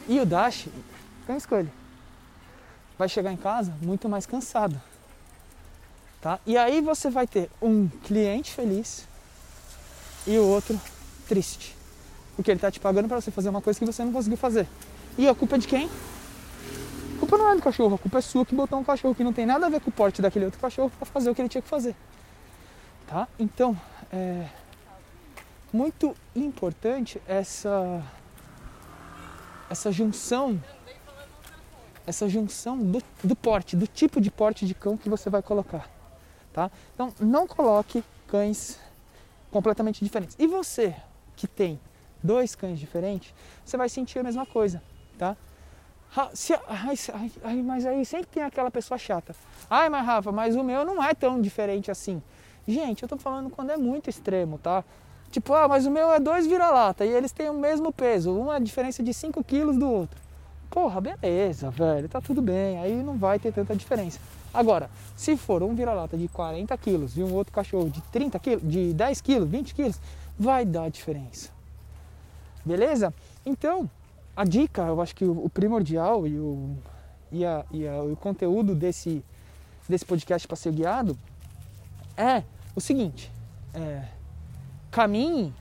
e 0.07 0.17
o 0.21 0.25
Dash, 0.25 0.69
quem 1.25 1.35
escolhe? 1.35 1.69
Vai 2.97 3.09
chegar 3.09 3.33
em 3.33 3.37
casa 3.37 3.75
muito 3.81 4.07
mais 4.07 4.25
cansado. 4.25 4.81
Tá? 6.21 6.39
E 6.45 6.57
aí 6.57 6.79
você 6.79 7.09
vai 7.09 7.27
ter 7.27 7.51
um 7.61 7.89
cliente 8.05 8.53
feliz 8.53 9.05
e 10.25 10.37
o 10.37 10.47
outro 10.47 10.79
triste. 11.27 11.76
Porque 12.37 12.51
ele 12.51 12.57
está 12.57 12.71
te 12.71 12.79
pagando 12.79 13.09
para 13.09 13.19
você 13.19 13.31
fazer 13.31 13.49
uma 13.49 13.61
coisa 13.61 13.77
que 13.77 13.85
você 13.85 14.05
não 14.05 14.13
conseguiu 14.13 14.37
fazer. 14.37 14.65
E 15.17 15.27
a 15.27 15.35
culpa 15.35 15.55
é 15.55 15.59
de 15.59 15.67
quem? 15.67 15.89
A 17.15 17.19
culpa 17.19 17.37
não 17.37 17.51
é 17.51 17.55
do 17.55 17.61
cachorro, 17.61 17.95
a 17.95 17.97
culpa 17.97 18.19
é 18.19 18.21
sua 18.21 18.45
que 18.45 18.55
botou 18.55 18.79
um 18.79 18.83
cachorro 18.83 19.13
que 19.13 19.23
não 19.23 19.33
tem 19.33 19.45
nada 19.45 19.65
a 19.65 19.69
ver 19.69 19.81
com 19.81 19.89
o 19.89 19.93
porte 19.93 20.21
daquele 20.21 20.45
outro 20.45 20.61
cachorro 20.61 20.89
para 20.97 21.05
fazer 21.05 21.29
o 21.29 21.35
que 21.35 21.41
ele 21.41 21.49
tinha 21.49 21.61
que 21.61 21.67
fazer. 21.67 21.93
Tá? 23.07 23.27
Então, 23.37 23.75
é 24.09 24.47
muito 25.73 26.15
importante 26.35 27.21
essa 27.27 28.01
essa 29.69 29.91
junção 29.91 30.61
essa 32.07 32.29
junção 32.29 32.77
do, 32.77 33.03
do 33.21 33.35
porte, 33.35 33.75
do 33.75 33.85
tipo 33.85 34.21
de 34.21 34.31
porte 34.31 34.65
de 34.65 34.73
cão 34.73 34.95
que 34.95 35.09
você 35.09 35.29
vai 35.29 35.41
colocar. 35.41 35.89
Tá? 36.53 36.71
Então 36.93 37.13
não 37.19 37.45
coloque 37.45 38.01
cães 38.27 38.79
completamente 39.51 40.03
diferentes. 40.03 40.35
E 40.39 40.47
você 40.47 40.95
que 41.35 41.45
tem 41.47 41.77
dois 42.23 42.55
cães 42.55 42.79
diferentes, 42.79 43.33
você 43.63 43.77
vai 43.77 43.89
sentir 43.89 44.19
a 44.19 44.23
mesma 44.23 44.45
coisa, 44.45 44.81
tá? 45.17 45.35
Se, 46.33 46.53
ai, 46.67 46.95
ai, 47.43 47.61
mas 47.61 47.85
aí 47.85 48.05
sempre 48.05 48.27
tem 48.27 48.41
aquela 48.41 48.71
pessoa 48.71 48.97
chata. 48.97 49.35
Ai, 49.69 49.89
mas 49.89 50.05
Rafa, 50.05 50.31
mas 50.31 50.55
o 50.55 50.63
meu 50.63 50.85
não 50.85 51.03
é 51.03 51.13
tão 51.13 51.41
diferente 51.41 51.91
assim. 51.91 52.21
Gente, 52.67 53.03
eu 53.03 53.09
tô 53.09 53.17
falando 53.17 53.49
quando 53.49 53.71
é 53.71 53.77
muito 53.77 54.09
extremo, 54.09 54.57
tá? 54.57 54.83
Tipo, 55.29 55.53
ah, 55.53 55.67
mas 55.67 55.85
o 55.85 55.91
meu 55.91 56.11
é 56.11 56.19
dois 56.19 56.47
vira-lata 56.47 57.05
e 57.05 57.09
eles 57.09 57.31
têm 57.31 57.49
o 57.49 57.53
mesmo 57.53 57.91
peso, 57.91 58.33
uma 58.33 58.59
diferença 58.59 59.03
de 59.03 59.13
5 59.13 59.43
quilos 59.43 59.77
do 59.77 59.89
outro. 59.89 60.19
Porra, 60.69 61.01
beleza, 61.01 61.69
velho, 61.69 62.07
tá 62.09 62.21
tudo 62.21 62.41
bem, 62.41 62.79
aí 62.79 62.95
não 63.03 63.17
vai 63.17 63.37
ter 63.37 63.53
tanta 63.53 63.75
diferença. 63.75 64.19
Agora, 64.53 64.89
se 65.15 65.35
for 65.35 65.61
um 65.61 65.75
vira-lata 65.75 66.17
de 66.17 66.27
40 66.29 66.75
quilos 66.77 67.17
e 67.17 67.23
um 67.23 67.33
outro 67.33 67.53
cachorro 67.53 67.89
de 67.89 68.01
30 68.03 68.39
quilos, 68.39 68.63
de 68.63 68.93
10 68.93 69.21
quilos, 69.21 69.49
20 69.49 69.75
quilos, 69.75 69.99
vai 70.39 70.65
dar 70.65 70.89
diferença. 70.89 71.56
Beleza? 72.67 73.13
Então, 73.45 73.89
a 74.35 74.43
dica, 74.43 74.81
eu 74.81 75.01
acho 75.01 75.15
que 75.15 75.23
o, 75.23 75.49
primordial 75.49 76.27
e 76.27 76.37
o, 76.37 76.75
e, 77.31 77.45
a, 77.45 77.65
e 77.71 77.87
a, 77.87 78.03
o 78.03 78.15
conteúdo 78.17 78.75
desse, 78.75 79.23
desse 79.87 80.05
podcast 80.05 80.45
ser 80.53 80.73
guiado 80.73 81.17
é 82.17 82.43
o 82.75 82.81
seguinte: 82.81 83.31
é, 83.73 84.03
caminhe, 84.91 85.53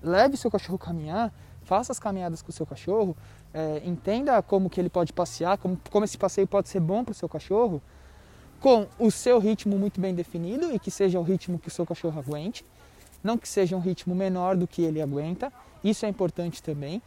leve 0.00 0.36
seu 0.36 0.48
cachorro 0.48 0.78
caminhar, 0.78 1.32
faça 1.64 1.90
as 1.90 1.98
caminhadas 1.98 2.40
com 2.40 2.50
o 2.50 2.52
seu 2.52 2.64
cachorro, 2.64 3.16
é, 3.52 3.82
entenda 3.84 4.40
como 4.40 4.70
que 4.70 4.80
ele 4.80 4.88
pode 4.88 5.12
passear, 5.12 5.58
como, 5.58 5.76
como 5.90 6.04
esse 6.04 6.16
passeio 6.16 6.46
pode 6.46 6.68
ser 6.68 6.78
bom 6.78 7.02
para 7.02 7.12
o 7.12 7.14
seu 7.16 7.28
cachorro, 7.28 7.82
com 8.60 8.86
o 8.96 9.10
seu 9.10 9.40
ritmo 9.40 9.76
muito 9.76 10.00
bem 10.00 10.14
definido 10.14 10.72
e 10.72 10.78
que 10.78 10.90
seja 10.90 11.18
o 11.18 11.22
ritmo 11.24 11.58
que 11.58 11.66
o 11.66 11.70
seu 11.70 11.84
cachorro 11.84 12.18
aguente, 12.20 12.64
não 13.24 13.38
que 13.38 13.48
seja 13.48 13.74
um 13.74 13.80
ritmo 13.80 14.14
menor 14.14 14.54
do 14.54 14.68
que 14.68 14.82
ele 14.82 15.00
aguenta, 15.00 15.50
isso 15.82 16.04
é 16.04 16.08
importante 16.08 16.62
também. 16.62 17.02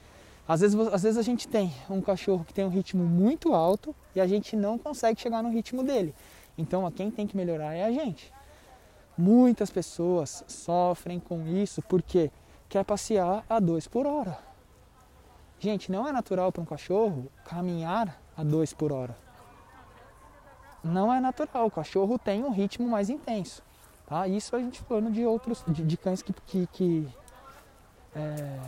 Às 0.48 0.62
vezes, 0.62 0.80
às 0.92 1.04
vezes 1.04 1.18
a 1.18 1.22
gente 1.22 1.48
tem 1.48 1.72
um 1.90 2.02
cachorro 2.02 2.44
que 2.44 2.54
tem 2.54 2.66
um 2.66 2.70
ritmo 2.70 3.04
muito 3.04 3.54
alto 3.54 3.96
e 4.16 4.20
a 4.20 4.26
gente 4.26 4.56
não 4.56 4.78
consegue 4.78 5.22
chegar 5.22 5.44
no 5.44 5.52
ritmo 5.52 5.84
dele. 5.84 6.16
Então, 6.58 6.90
quem 6.92 7.12
tem 7.12 7.28
que 7.28 7.38
melhorar 7.38 7.76
é 7.76 7.84
a 7.84 7.92
gente. 7.92 8.34
Muitas 9.16 9.70
pessoas 9.70 10.44
sofrem 10.48 11.20
com 11.20 11.48
isso 11.48 11.82
porque 11.84 12.32
quer 12.68 12.84
passear 12.84 13.46
a 13.48 13.60
dois 13.60 13.88
por 13.88 14.08
hora. 14.08 14.40
Gente, 15.60 15.92
não 15.92 16.08
é 16.08 16.12
natural 16.12 16.52
para 16.52 16.62
um 16.62 16.66
cachorro 16.66 17.30
caminhar 17.46 18.20
a 18.36 18.44
dois 18.44 18.74
por 18.74 18.92
hora. 18.92 19.16
Não 20.84 21.14
é 21.14 21.20
natural. 21.20 21.68
O 21.68 21.72
cachorro 21.72 22.18
tem 22.18 22.44
um 22.44 22.52
ritmo 22.52 22.88
mais 22.88 23.10
intenso. 23.10 23.64
Tá? 24.08 24.28
Isso 24.28 24.56
a 24.56 24.60
gente 24.60 24.82
falando 24.82 25.12
de 25.12 25.24
outros, 25.26 25.64
de, 25.68 25.84
de 25.84 25.98
cães 25.98 26.22
que, 26.22 26.34
que, 26.34 26.68
que 26.68 27.08
é, 28.16 28.60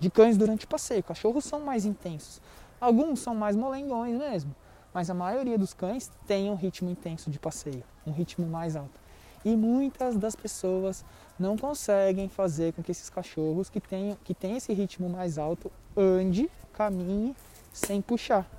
de 0.00 0.10
cães 0.10 0.36
durante 0.36 0.64
o 0.64 0.68
passeio. 0.68 1.02
Cachorros 1.02 1.44
são 1.44 1.60
mais 1.60 1.84
intensos. 1.84 2.40
Alguns 2.80 3.20
são 3.20 3.34
mais 3.34 3.54
molengões 3.54 4.18
mesmo 4.18 4.54
mas 4.96 5.10
a 5.10 5.14
maioria 5.14 5.58
dos 5.58 5.74
cães 5.74 6.10
tem 6.26 6.50
um 6.50 6.54
ritmo 6.54 6.88
intenso 6.88 7.30
de 7.30 7.38
passeio, 7.38 7.84
um 8.06 8.12
ritmo 8.12 8.46
mais 8.46 8.76
alto. 8.76 8.98
E 9.44 9.54
muitas 9.54 10.16
das 10.16 10.34
pessoas 10.34 11.04
não 11.38 11.54
conseguem 11.54 12.30
fazer 12.30 12.72
com 12.72 12.82
que 12.82 12.92
esses 12.92 13.10
cachorros 13.10 13.68
que 13.68 13.78
têm 13.78 14.16
que 14.24 14.32
tem 14.32 14.56
esse 14.56 14.72
ritmo 14.72 15.10
mais 15.10 15.36
alto 15.36 15.70
ande, 15.94 16.50
caminhe 16.72 17.36
sem 17.74 18.00
puxar. 18.00 18.50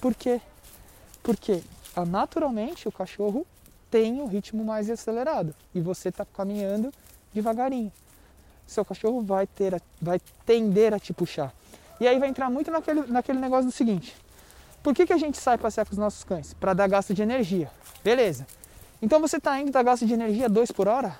Por 0.00 0.16
quê? 0.16 0.40
Porque 1.22 1.62
ah, 1.94 2.04
naturalmente 2.04 2.88
o 2.88 2.92
cachorro 2.92 3.46
tem 3.94 4.20
um 4.20 4.26
ritmo 4.26 4.64
mais 4.64 4.90
acelerado 4.90 5.54
e 5.72 5.80
você 5.80 6.08
está 6.08 6.24
caminhando 6.24 6.92
devagarinho. 7.32 7.92
Seu 8.66 8.84
cachorro 8.84 9.20
vai 9.20 9.46
ter, 9.46 9.80
vai 10.02 10.20
tender 10.44 10.92
a 10.92 10.98
te 10.98 11.12
puxar. 11.12 11.54
E 12.00 12.08
aí 12.08 12.18
vai 12.18 12.28
entrar 12.28 12.50
muito 12.50 12.72
naquele, 12.72 13.02
naquele 13.06 13.38
negócio 13.38 13.66
do 13.66 13.70
seguinte: 13.70 14.16
por 14.82 14.92
que, 14.92 15.06
que 15.06 15.12
a 15.12 15.16
gente 15.16 15.38
sai 15.38 15.56
passear 15.56 15.86
com 15.86 15.92
os 15.92 15.98
nossos 15.98 16.24
cães? 16.24 16.52
Para 16.54 16.74
dar 16.74 16.88
gasto 16.88 17.14
de 17.14 17.22
energia. 17.22 17.70
Beleza. 18.02 18.48
Então 19.00 19.20
você 19.20 19.36
está 19.36 19.60
indo 19.60 19.70
dar 19.70 19.84
gasto 19.84 20.04
de 20.04 20.12
energia 20.12 20.48
2 20.48 20.72
por 20.72 20.88
hora? 20.88 21.16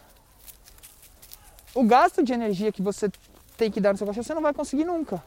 O 1.76 1.84
gasto 1.84 2.24
de 2.24 2.32
energia 2.32 2.72
que 2.72 2.82
você 2.82 3.08
tem 3.56 3.70
que 3.70 3.80
dar 3.80 3.92
no 3.92 3.98
seu 3.98 4.06
cachorro, 4.06 4.24
você 4.24 4.34
não 4.34 4.42
vai 4.42 4.52
conseguir 4.52 4.84
nunca. 4.84 5.22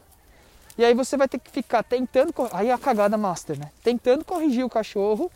E 0.78 0.84
aí 0.84 0.94
você 0.94 1.16
vai 1.16 1.30
ter 1.30 1.40
que 1.40 1.50
ficar 1.50 1.82
tentando, 1.82 2.34
aí 2.52 2.70
a 2.70 2.78
cagada 2.78 3.16
master, 3.18 3.58
né? 3.58 3.72
Tentando 3.82 4.26
corrigir 4.26 4.66
o 4.66 4.70
cachorro 4.70 5.32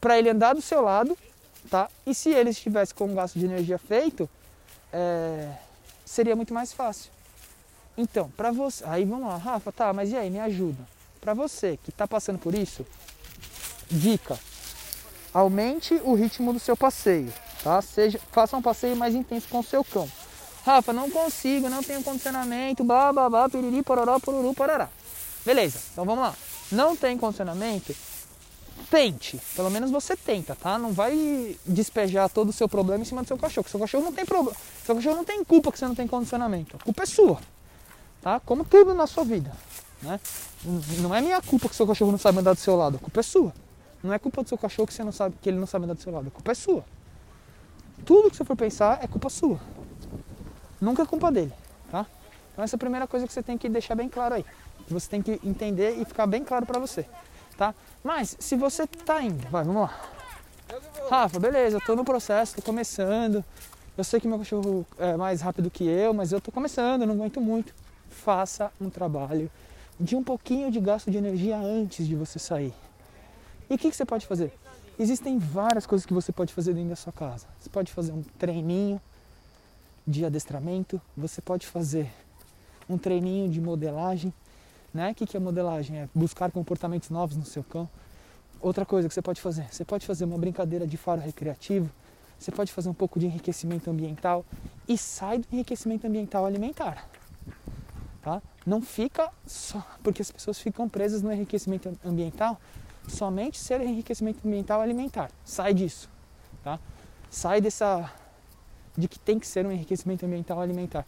para 0.00 0.18
ele 0.18 0.30
andar 0.30 0.54
do 0.54 0.62
seu 0.62 0.80
lado, 0.80 1.16
tá? 1.70 1.88
E 2.06 2.14
se 2.14 2.30
ele 2.30 2.50
estivesse 2.50 2.94
com 2.94 3.06
um 3.06 3.14
gasto 3.14 3.38
de 3.38 3.44
energia 3.44 3.78
feito, 3.78 4.28
é, 4.92 5.50
seria 6.04 6.36
muito 6.36 6.52
mais 6.54 6.72
fácil. 6.72 7.10
Então, 7.96 8.30
para 8.36 8.50
você, 8.50 8.84
aí 8.86 9.04
vamos 9.04 9.28
lá, 9.28 9.36
Rafa, 9.36 9.70
tá, 9.70 9.92
mas 9.92 10.10
e 10.10 10.16
aí, 10.16 10.28
me 10.30 10.40
ajuda. 10.40 10.82
Para 11.20 11.32
você 11.32 11.78
que 11.82 11.90
está 11.90 12.06
passando 12.06 12.38
por 12.38 12.54
isso, 12.54 12.84
dica: 13.90 14.38
aumente 15.32 15.94
o 16.04 16.14
ritmo 16.14 16.52
do 16.52 16.58
seu 16.58 16.76
passeio, 16.76 17.32
tá? 17.62 17.80
Seja, 17.80 18.20
faça 18.32 18.56
um 18.56 18.62
passeio 18.62 18.96
mais 18.96 19.14
intenso 19.14 19.48
com 19.48 19.60
o 19.60 19.64
seu 19.64 19.84
cão. 19.84 20.10
Rafa, 20.64 20.92
não 20.92 21.10
consigo, 21.10 21.68
não 21.68 21.82
tenho 21.82 22.02
condicionamento, 22.02 22.82
blá 22.82 23.12
blá 23.12 23.28
blá, 23.28 23.48
piriri, 23.48 23.82
pororó, 23.82 24.18
poruru, 24.18 24.54
pororá. 24.54 24.88
Beleza, 25.44 25.78
então 25.92 26.04
vamos 26.04 26.24
lá. 26.24 26.34
Não 26.72 26.96
tem 26.96 27.16
condicionamento? 27.18 27.94
Tente, 28.90 29.40
pelo 29.56 29.70
menos 29.70 29.90
você 29.90 30.16
tenta, 30.16 30.54
tá? 30.54 30.78
Não 30.78 30.92
vai 30.92 31.56
despejar 31.66 32.28
todo 32.28 32.50
o 32.50 32.52
seu 32.52 32.68
problema 32.68 33.02
em 33.02 33.04
cima 33.04 33.22
do 33.22 33.28
seu 33.28 33.38
cachorro. 33.38 33.68
Seu 33.68 33.80
cachorro 33.80 34.04
não 34.04 34.12
tem 34.12 34.24
problema, 34.24 34.56
seu 34.84 34.94
cachorro 34.94 35.16
não 35.16 35.24
tem 35.24 35.44
culpa 35.44 35.72
que 35.72 35.78
você 35.78 35.86
não 35.86 35.94
tem 35.94 36.06
condicionamento. 36.06 36.76
A 36.76 36.84
culpa 36.84 37.02
é 37.02 37.06
sua, 37.06 37.40
tá? 38.20 38.40
Como 38.40 38.64
tudo 38.64 38.94
na 38.94 39.06
sua 39.06 39.24
vida, 39.24 39.50
né? 40.02 40.20
Não 41.00 41.14
é 41.14 41.20
minha 41.20 41.40
culpa 41.42 41.68
que 41.68 41.74
seu 41.74 41.86
cachorro 41.86 42.12
não 42.12 42.18
sabe 42.18 42.38
andar 42.38 42.54
do 42.54 42.60
seu 42.60 42.76
lado, 42.76 42.96
a 42.96 43.00
culpa 43.00 43.20
é 43.20 43.22
sua. 43.22 43.52
Não 44.02 44.12
é 44.12 44.18
culpa 44.18 44.42
do 44.42 44.48
seu 44.48 44.58
cachorro 44.58 44.86
que 44.86 44.94
você 44.94 45.02
não 45.02 45.12
sabe 45.12 45.34
que 45.40 45.48
ele 45.48 45.58
não 45.58 45.66
sabe 45.66 45.84
andar 45.84 45.94
do 45.94 46.02
seu 46.02 46.12
lado, 46.12 46.28
a 46.28 46.30
culpa 46.30 46.52
é 46.52 46.54
sua. 46.54 46.84
Tudo 48.04 48.30
que 48.30 48.36
você 48.36 48.44
for 48.44 48.56
pensar 48.56 49.02
é 49.02 49.06
culpa 49.06 49.30
sua. 49.30 49.58
Nunca 50.80 51.02
é 51.02 51.06
culpa 51.06 51.32
dele, 51.32 51.52
tá? 51.90 52.06
Então 52.52 52.62
essa 52.62 52.74
é 52.74 52.76
a 52.76 52.78
primeira 52.78 53.06
coisa 53.06 53.26
que 53.26 53.32
você 53.32 53.42
tem 53.42 53.56
que 53.56 53.68
deixar 53.68 53.94
bem 53.94 54.08
claro 54.08 54.34
aí. 54.34 54.44
Que 54.86 54.92
você 54.92 55.08
tem 55.08 55.22
que 55.22 55.40
entender 55.42 55.98
e 55.98 56.04
ficar 56.04 56.26
bem 56.26 56.44
claro 56.44 56.66
para 56.66 56.78
você, 56.78 57.06
tá? 57.56 57.74
Mas 58.02 58.36
se 58.38 58.56
você 58.56 58.86
tá 58.86 59.22
indo, 59.22 59.46
vai, 59.48 59.64
vamos 59.64 59.82
lá. 59.82 60.00
Rafa, 61.10 61.38
beleza, 61.38 61.76
eu 61.76 61.80
tô 61.80 61.94
no 61.94 62.04
processo, 62.04 62.56
tô 62.56 62.62
começando. 62.62 63.44
Eu 63.96 64.02
sei 64.02 64.18
que 64.18 64.26
meu 64.26 64.38
cachorro 64.38 64.86
é 64.98 65.16
mais 65.16 65.40
rápido 65.40 65.70
que 65.70 65.84
eu, 65.84 66.12
mas 66.12 66.32
eu 66.32 66.40
tô 66.40 66.50
começando, 66.50 67.06
não 67.06 67.14
aguento 67.14 67.40
muito. 67.40 67.74
Faça 68.10 68.72
um 68.80 68.90
trabalho 68.90 69.50
de 70.00 70.16
um 70.16 70.22
pouquinho 70.22 70.70
de 70.70 70.80
gasto 70.80 71.10
de 71.10 71.16
energia 71.16 71.56
antes 71.56 72.06
de 72.06 72.16
você 72.16 72.38
sair. 72.38 72.74
E 73.70 73.74
o 73.74 73.78
que, 73.78 73.90
que 73.90 73.96
você 73.96 74.04
pode 74.04 74.26
fazer? 74.26 74.52
Existem 74.98 75.38
várias 75.38 75.86
coisas 75.86 76.04
que 76.06 76.12
você 76.12 76.32
pode 76.32 76.52
fazer 76.52 76.72
dentro 76.72 76.90
da 76.90 76.96
sua 76.96 77.12
casa. 77.12 77.46
Você 77.58 77.68
pode 77.68 77.92
fazer 77.92 78.12
um 78.12 78.22
treininho 78.38 79.00
de 80.06 80.24
adestramento, 80.24 81.00
você 81.16 81.40
pode 81.40 81.66
fazer 81.66 82.10
um 82.88 82.98
treininho 82.98 83.48
de 83.48 83.60
modelagem. 83.60 84.32
Né? 84.94 85.10
O 85.10 85.14
que 85.14 85.36
é 85.36 85.40
modelagem? 85.40 85.98
É 85.98 86.08
buscar 86.14 86.52
comportamentos 86.52 87.10
novos 87.10 87.36
no 87.36 87.44
seu 87.44 87.64
cão. 87.64 87.88
Outra 88.60 88.86
coisa 88.86 89.08
que 89.08 89.12
você 89.12 89.20
pode 89.20 89.40
fazer, 89.40 89.66
você 89.70 89.84
pode 89.84 90.06
fazer 90.06 90.24
uma 90.24 90.38
brincadeira 90.38 90.86
de 90.86 90.96
faro 90.96 91.20
recreativo, 91.20 91.90
você 92.38 92.52
pode 92.52 92.72
fazer 92.72 92.88
um 92.88 92.94
pouco 92.94 93.18
de 93.18 93.26
enriquecimento 93.26 93.90
ambiental 93.90 94.44
e 94.88 94.96
sai 94.96 95.38
do 95.38 95.46
enriquecimento 95.52 96.06
ambiental 96.06 96.46
alimentar. 96.46 97.06
Tá? 98.22 98.40
Não 98.64 98.80
fica 98.80 99.30
só, 99.46 99.84
porque 100.02 100.22
as 100.22 100.30
pessoas 100.30 100.58
ficam 100.58 100.88
presas 100.88 101.20
no 101.20 101.30
enriquecimento 101.30 101.92
ambiental, 102.02 102.58
somente 103.06 103.58
ser 103.58 103.80
enriquecimento 103.82 104.46
ambiental 104.46 104.80
alimentar. 104.80 105.30
Sai 105.44 105.74
disso, 105.74 106.08
tá? 106.62 106.78
Sai 107.28 107.60
dessa 107.60 108.10
de 108.96 109.08
que 109.08 109.18
tem 109.18 109.38
que 109.38 109.46
ser 109.46 109.66
um 109.66 109.72
enriquecimento 109.72 110.24
ambiental 110.24 110.60
alimentar. 110.60 111.04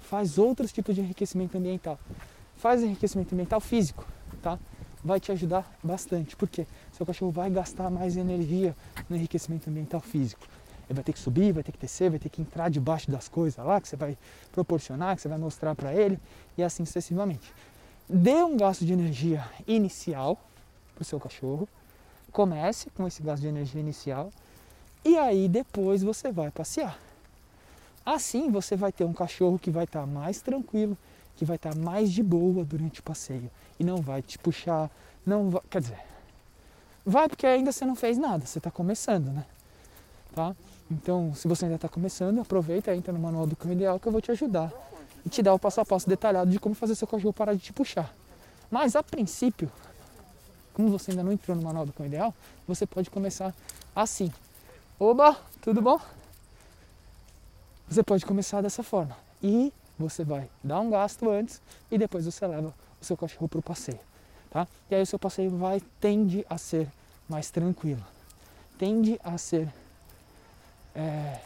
Faz 0.00 0.38
outros 0.38 0.70
tipos 0.72 0.94
de 0.94 1.00
enriquecimento 1.00 1.56
ambiental. 1.56 1.98
Faz 2.62 2.80
enriquecimento 2.80 3.34
ambiental 3.34 3.60
físico, 3.60 4.06
tá? 4.40 4.56
Vai 5.02 5.18
te 5.18 5.32
ajudar 5.32 5.68
bastante, 5.82 6.36
porque 6.36 6.64
seu 6.92 7.04
cachorro 7.04 7.32
vai 7.32 7.50
gastar 7.50 7.90
mais 7.90 8.16
energia 8.16 8.72
no 9.10 9.16
enriquecimento 9.16 9.68
ambiental 9.68 10.00
físico. 10.00 10.46
Ele 10.88 10.94
vai 10.94 11.02
ter 11.02 11.12
que 11.12 11.18
subir, 11.18 11.50
vai 11.50 11.64
ter 11.64 11.72
que 11.72 11.78
descer, 11.78 12.08
vai 12.08 12.20
ter 12.20 12.28
que 12.28 12.40
entrar 12.40 12.70
debaixo 12.70 13.10
das 13.10 13.26
coisas 13.26 13.66
lá 13.66 13.80
que 13.80 13.88
você 13.88 13.96
vai 13.96 14.16
proporcionar, 14.52 15.16
que 15.16 15.22
você 15.22 15.26
vai 15.26 15.38
mostrar 15.38 15.74
para 15.74 15.92
ele 15.92 16.20
e 16.56 16.62
assim 16.62 16.84
sucessivamente. 16.84 17.52
Dê 18.08 18.44
um 18.44 18.56
gasto 18.56 18.86
de 18.86 18.92
energia 18.92 19.44
inicial 19.66 20.38
para 20.94 21.02
o 21.02 21.04
seu 21.04 21.18
cachorro. 21.18 21.68
Comece 22.30 22.90
com 22.90 23.08
esse 23.08 23.24
gasto 23.24 23.42
de 23.42 23.48
energia 23.48 23.80
inicial 23.80 24.30
e 25.04 25.18
aí 25.18 25.48
depois 25.48 26.04
você 26.04 26.30
vai 26.30 26.52
passear. 26.52 26.96
Assim 28.06 28.52
você 28.52 28.76
vai 28.76 28.92
ter 28.92 29.02
um 29.02 29.12
cachorro 29.12 29.58
que 29.58 29.68
vai 29.68 29.82
estar 29.82 30.02
tá 30.02 30.06
mais 30.06 30.40
tranquilo, 30.40 30.96
que 31.36 31.44
vai 31.44 31.56
estar 31.56 31.74
mais 31.74 32.10
de 32.12 32.22
boa 32.22 32.64
durante 32.64 33.00
o 33.00 33.02
passeio 33.02 33.50
e 33.78 33.84
não 33.84 33.96
vai 33.96 34.22
te 34.22 34.38
puxar, 34.38 34.90
não 35.24 35.50
vai, 35.50 35.62
quer 35.70 35.80
dizer, 35.80 35.98
vai 37.04 37.28
porque 37.28 37.46
ainda 37.46 37.72
você 37.72 37.84
não 37.84 37.96
fez 37.96 38.18
nada, 38.18 38.46
você 38.46 38.58
está 38.58 38.70
começando, 38.70 39.26
né? 39.26 39.44
Tá? 40.34 40.54
Então, 40.90 41.34
se 41.34 41.48
você 41.48 41.64
ainda 41.64 41.76
está 41.76 41.88
começando, 41.88 42.40
aproveita, 42.40 42.94
entra 42.94 43.12
no 43.12 43.18
manual 43.18 43.46
do 43.46 43.56
cão 43.56 43.72
ideal 43.72 43.98
que 43.98 44.06
eu 44.06 44.12
vou 44.12 44.20
te 44.20 44.30
ajudar 44.30 44.72
e 45.24 45.28
te 45.28 45.42
dar 45.42 45.54
o 45.54 45.58
passo 45.58 45.80
a 45.80 45.84
passo 45.84 46.08
detalhado 46.08 46.50
de 46.50 46.58
como 46.58 46.74
fazer 46.74 46.94
seu 46.94 47.06
cachorro 47.06 47.32
parar 47.32 47.54
de 47.54 47.60
te 47.60 47.72
puxar. 47.72 48.14
Mas 48.70 48.96
a 48.96 49.02
princípio, 49.02 49.70
como 50.72 50.88
você 50.88 51.10
ainda 51.10 51.22
não 51.22 51.32
entrou 51.32 51.56
no 51.56 51.62
manual 51.62 51.86
do 51.86 51.92
cão 51.92 52.06
ideal, 52.06 52.34
você 52.66 52.86
pode 52.86 53.10
começar 53.10 53.54
assim. 53.94 54.32
Oba, 54.98 55.36
tudo 55.60 55.80
bom? 55.82 56.00
Você 57.88 58.02
pode 58.02 58.24
começar 58.24 58.62
dessa 58.62 58.82
forma. 58.82 59.16
E 59.42 59.72
você 60.02 60.24
vai 60.24 60.50
dar 60.62 60.80
um 60.80 60.90
gasto 60.90 61.30
antes 61.30 61.62
e 61.90 61.96
depois 61.96 62.24
você 62.24 62.46
leva 62.46 62.74
o 63.00 63.04
seu 63.04 63.16
cachorro 63.16 63.48
para 63.48 63.58
o 63.58 63.62
passeio. 63.62 64.00
Tá? 64.50 64.68
E 64.90 64.94
aí 64.94 65.02
o 65.02 65.06
seu 65.06 65.18
passeio 65.18 65.50
vai 65.56 65.80
tende 66.00 66.44
a 66.50 66.58
ser 66.58 66.88
mais 67.28 67.50
tranquilo. 67.50 68.04
Tende 68.78 69.18
a 69.24 69.38
ser 69.38 69.72
é, 70.94 71.40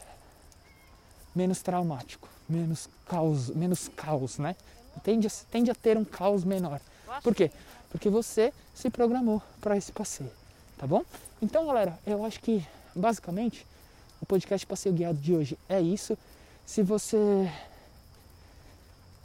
menos 1.34 1.62
traumático, 1.62 2.28
menos 2.48 2.88
caos, 3.06 3.50
menos 3.50 3.88
caos, 3.88 4.38
né? 4.38 4.56
Tende 5.04 5.26
a, 5.26 5.30
tende 5.50 5.70
a 5.70 5.74
ter 5.74 5.96
um 5.96 6.04
caos 6.04 6.42
menor. 6.44 6.80
Por 7.22 7.34
quê? 7.34 7.50
Porque 7.90 8.08
você 8.08 8.52
se 8.74 8.90
programou 8.90 9.42
para 9.60 9.76
esse 9.76 9.92
passeio, 9.92 10.32
tá 10.76 10.86
bom? 10.86 11.04
Então, 11.40 11.66
galera, 11.66 11.98
eu 12.06 12.24
acho 12.24 12.40
que 12.40 12.66
basicamente 12.94 13.66
o 14.20 14.26
podcast 14.26 14.66
Passeio 14.66 14.94
Guiado 14.94 15.18
de 15.18 15.34
hoje 15.34 15.58
é 15.68 15.80
isso. 15.80 16.16
Se 16.64 16.82
você 16.82 17.50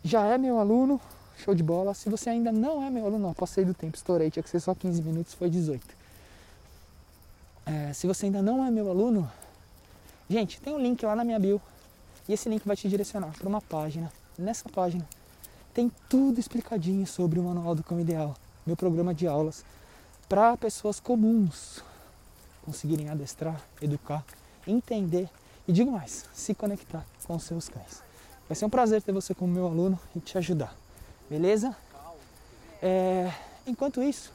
já 0.03 0.25
é 0.25 0.37
meu 0.37 0.59
aluno, 0.59 0.99
show 1.37 1.53
de 1.53 1.63
bola. 1.63 1.93
Se 1.93 2.09
você 2.09 2.29
ainda 2.29 2.51
não 2.51 2.83
é 2.83 2.89
meu 2.89 3.05
aluno, 3.05 3.27
não, 3.27 3.33
passei 3.33 3.65
do 3.65 3.73
tempo, 3.73 3.95
estourei, 3.95 4.29
tinha 4.31 4.43
que 4.43 4.49
ser 4.49 4.59
só 4.59 4.73
15 4.73 5.01
minutos, 5.01 5.33
foi 5.33 5.49
18. 5.49 5.85
É, 7.65 7.93
se 7.93 8.07
você 8.07 8.25
ainda 8.25 8.41
não 8.41 8.65
é 8.65 8.71
meu 8.71 8.89
aluno, 8.89 9.29
gente, 10.29 10.59
tem 10.59 10.73
um 10.73 10.79
link 10.79 11.05
lá 11.05 11.15
na 11.15 11.23
minha 11.23 11.39
bio 11.39 11.61
e 12.27 12.33
esse 12.33 12.49
link 12.49 12.65
vai 12.65 12.75
te 12.75 12.87
direcionar 12.89 13.31
para 13.37 13.47
uma 13.47 13.61
página. 13.61 14.11
Nessa 14.37 14.67
página 14.69 15.07
tem 15.73 15.91
tudo 16.09 16.39
explicadinho 16.39 17.05
sobre 17.05 17.39
o 17.39 17.43
Manual 17.43 17.75
do 17.75 17.83
Cão 17.83 17.99
Ideal, 17.99 18.35
meu 18.65 18.75
programa 18.75 19.13
de 19.13 19.27
aulas 19.27 19.63
para 20.31 20.55
pessoas 20.55 20.97
comuns 20.97 21.83
conseguirem 22.63 23.09
adestrar, 23.09 23.61
educar, 23.81 24.23
entender 24.65 25.29
e 25.67 25.73
digo 25.73 25.91
mais, 25.91 26.23
se 26.33 26.55
conectar 26.55 27.05
com 27.25 27.35
os 27.35 27.43
seus 27.43 27.67
cães. 27.67 28.01
Vai 28.51 28.55
ser 28.57 28.65
um 28.65 28.69
prazer 28.69 29.01
ter 29.01 29.13
você 29.13 29.33
como 29.33 29.53
meu 29.53 29.65
aluno 29.65 29.97
e 30.13 30.19
te 30.19 30.37
ajudar. 30.37 30.75
Beleza? 31.29 31.73
É, 32.83 33.31
enquanto 33.65 34.03
isso, 34.03 34.29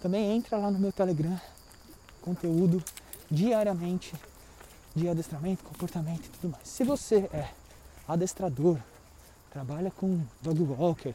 também 0.00 0.34
entra 0.34 0.56
lá 0.56 0.70
no 0.70 0.78
meu 0.78 0.90
Telegram, 0.90 1.38
conteúdo 2.22 2.82
diariamente 3.30 4.14
de 4.94 5.06
adestramento, 5.06 5.62
comportamento 5.64 6.24
e 6.24 6.28
tudo 6.30 6.52
mais. 6.52 6.66
Se 6.66 6.82
você 6.82 7.28
é 7.30 7.50
adestrador, 8.08 8.78
trabalha 9.50 9.90
com 9.90 10.22
dog 10.40 10.62
walker, 10.62 11.14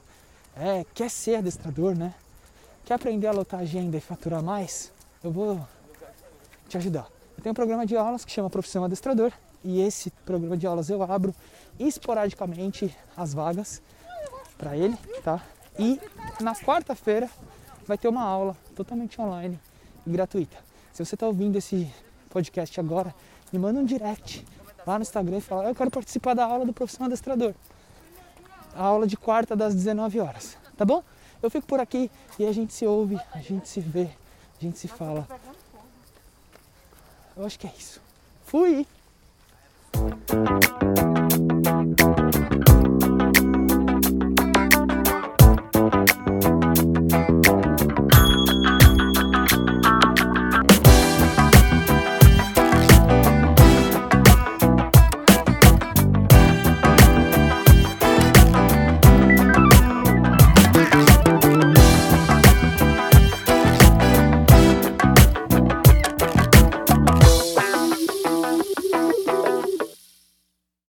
é, 0.56 0.86
quer 0.94 1.10
ser 1.10 1.38
adestrador, 1.38 1.96
né? 1.96 2.14
Quer 2.86 2.94
aprender 2.94 3.26
a 3.26 3.32
lotar 3.32 3.62
agenda 3.62 3.98
e 3.98 4.00
faturar 4.00 4.44
mais? 4.44 4.92
Eu 5.24 5.32
vou 5.32 5.68
te 6.68 6.78
ajudar. 6.78 7.08
Eu 7.36 7.42
tenho 7.42 7.52
um 7.52 7.56
programa 7.56 7.84
de 7.84 7.98
aulas 7.98 8.24
que 8.24 8.32
chama 8.32 8.48
Profissão 8.48 8.84
Adestrador 8.84 9.34
e 9.64 9.82
esse 9.82 10.10
programa 10.26 10.58
de 10.58 10.66
aulas 10.66 10.90
eu 10.90 11.02
abro 11.04 11.34
esporadicamente 11.80 12.96
as 13.16 13.34
vagas 13.34 13.82
para 14.58 14.76
ele, 14.76 14.98
tá? 15.24 15.42
E 15.78 16.00
na 16.42 16.56
quarta-feira 16.56 17.30
vai 17.88 17.98
ter 17.98 18.08
uma 18.08 18.24
aula 18.24 18.56
totalmente 18.76 19.20
online 19.20 19.60
e 20.06 20.10
gratuita. 20.10 20.58
Se 20.94 21.04
você 21.04 21.16
está 21.16 21.26
ouvindo 21.26 21.58
esse 21.58 21.92
podcast 22.30 22.80
agora, 22.80 23.14
me 23.52 23.60
manda 23.60 23.80
um 23.80 23.86
direct 23.86 24.46
lá 24.86 24.98
no 24.98 25.04
Instagram 25.04 25.38
e 25.38 25.42
fala: 25.42 25.70
Eu 25.70 25.76
quero 25.76 25.90
participar 25.90 26.34
da 26.34 26.46
aula 26.46 26.66
do 26.66 26.74
Profissão 26.74 27.06
Adestrador. 27.06 27.54
A 28.76 28.84
aula 28.84 29.08
de 29.08 29.18
quarta 29.18 29.56
das 29.56 29.74
19 29.74 30.20
horas, 30.20 30.58
tá 30.78 30.86
bom? 30.86 31.04
Eu 31.42 31.50
fico 31.50 31.66
por 31.66 31.80
aqui 31.80 32.12
e 32.38 32.46
a 32.46 32.52
gente 32.52 32.74
se 32.74 32.86
ouve, 32.86 33.18
a 33.34 33.40
gente 33.40 33.68
se 33.68 33.80
vê, 33.80 34.10
a 34.60 34.64
gente 34.64 34.78
se 34.78 34.88
fala. 34.88 35.28
Eu 37.36 37.46
acho 37.46 37.58
que 37.58 37.66
é 37.66 37.74
isso. 37.78 38.02
Fui! 38.44 38.86
Thank 40.30 41.24
you. 41.24 41.29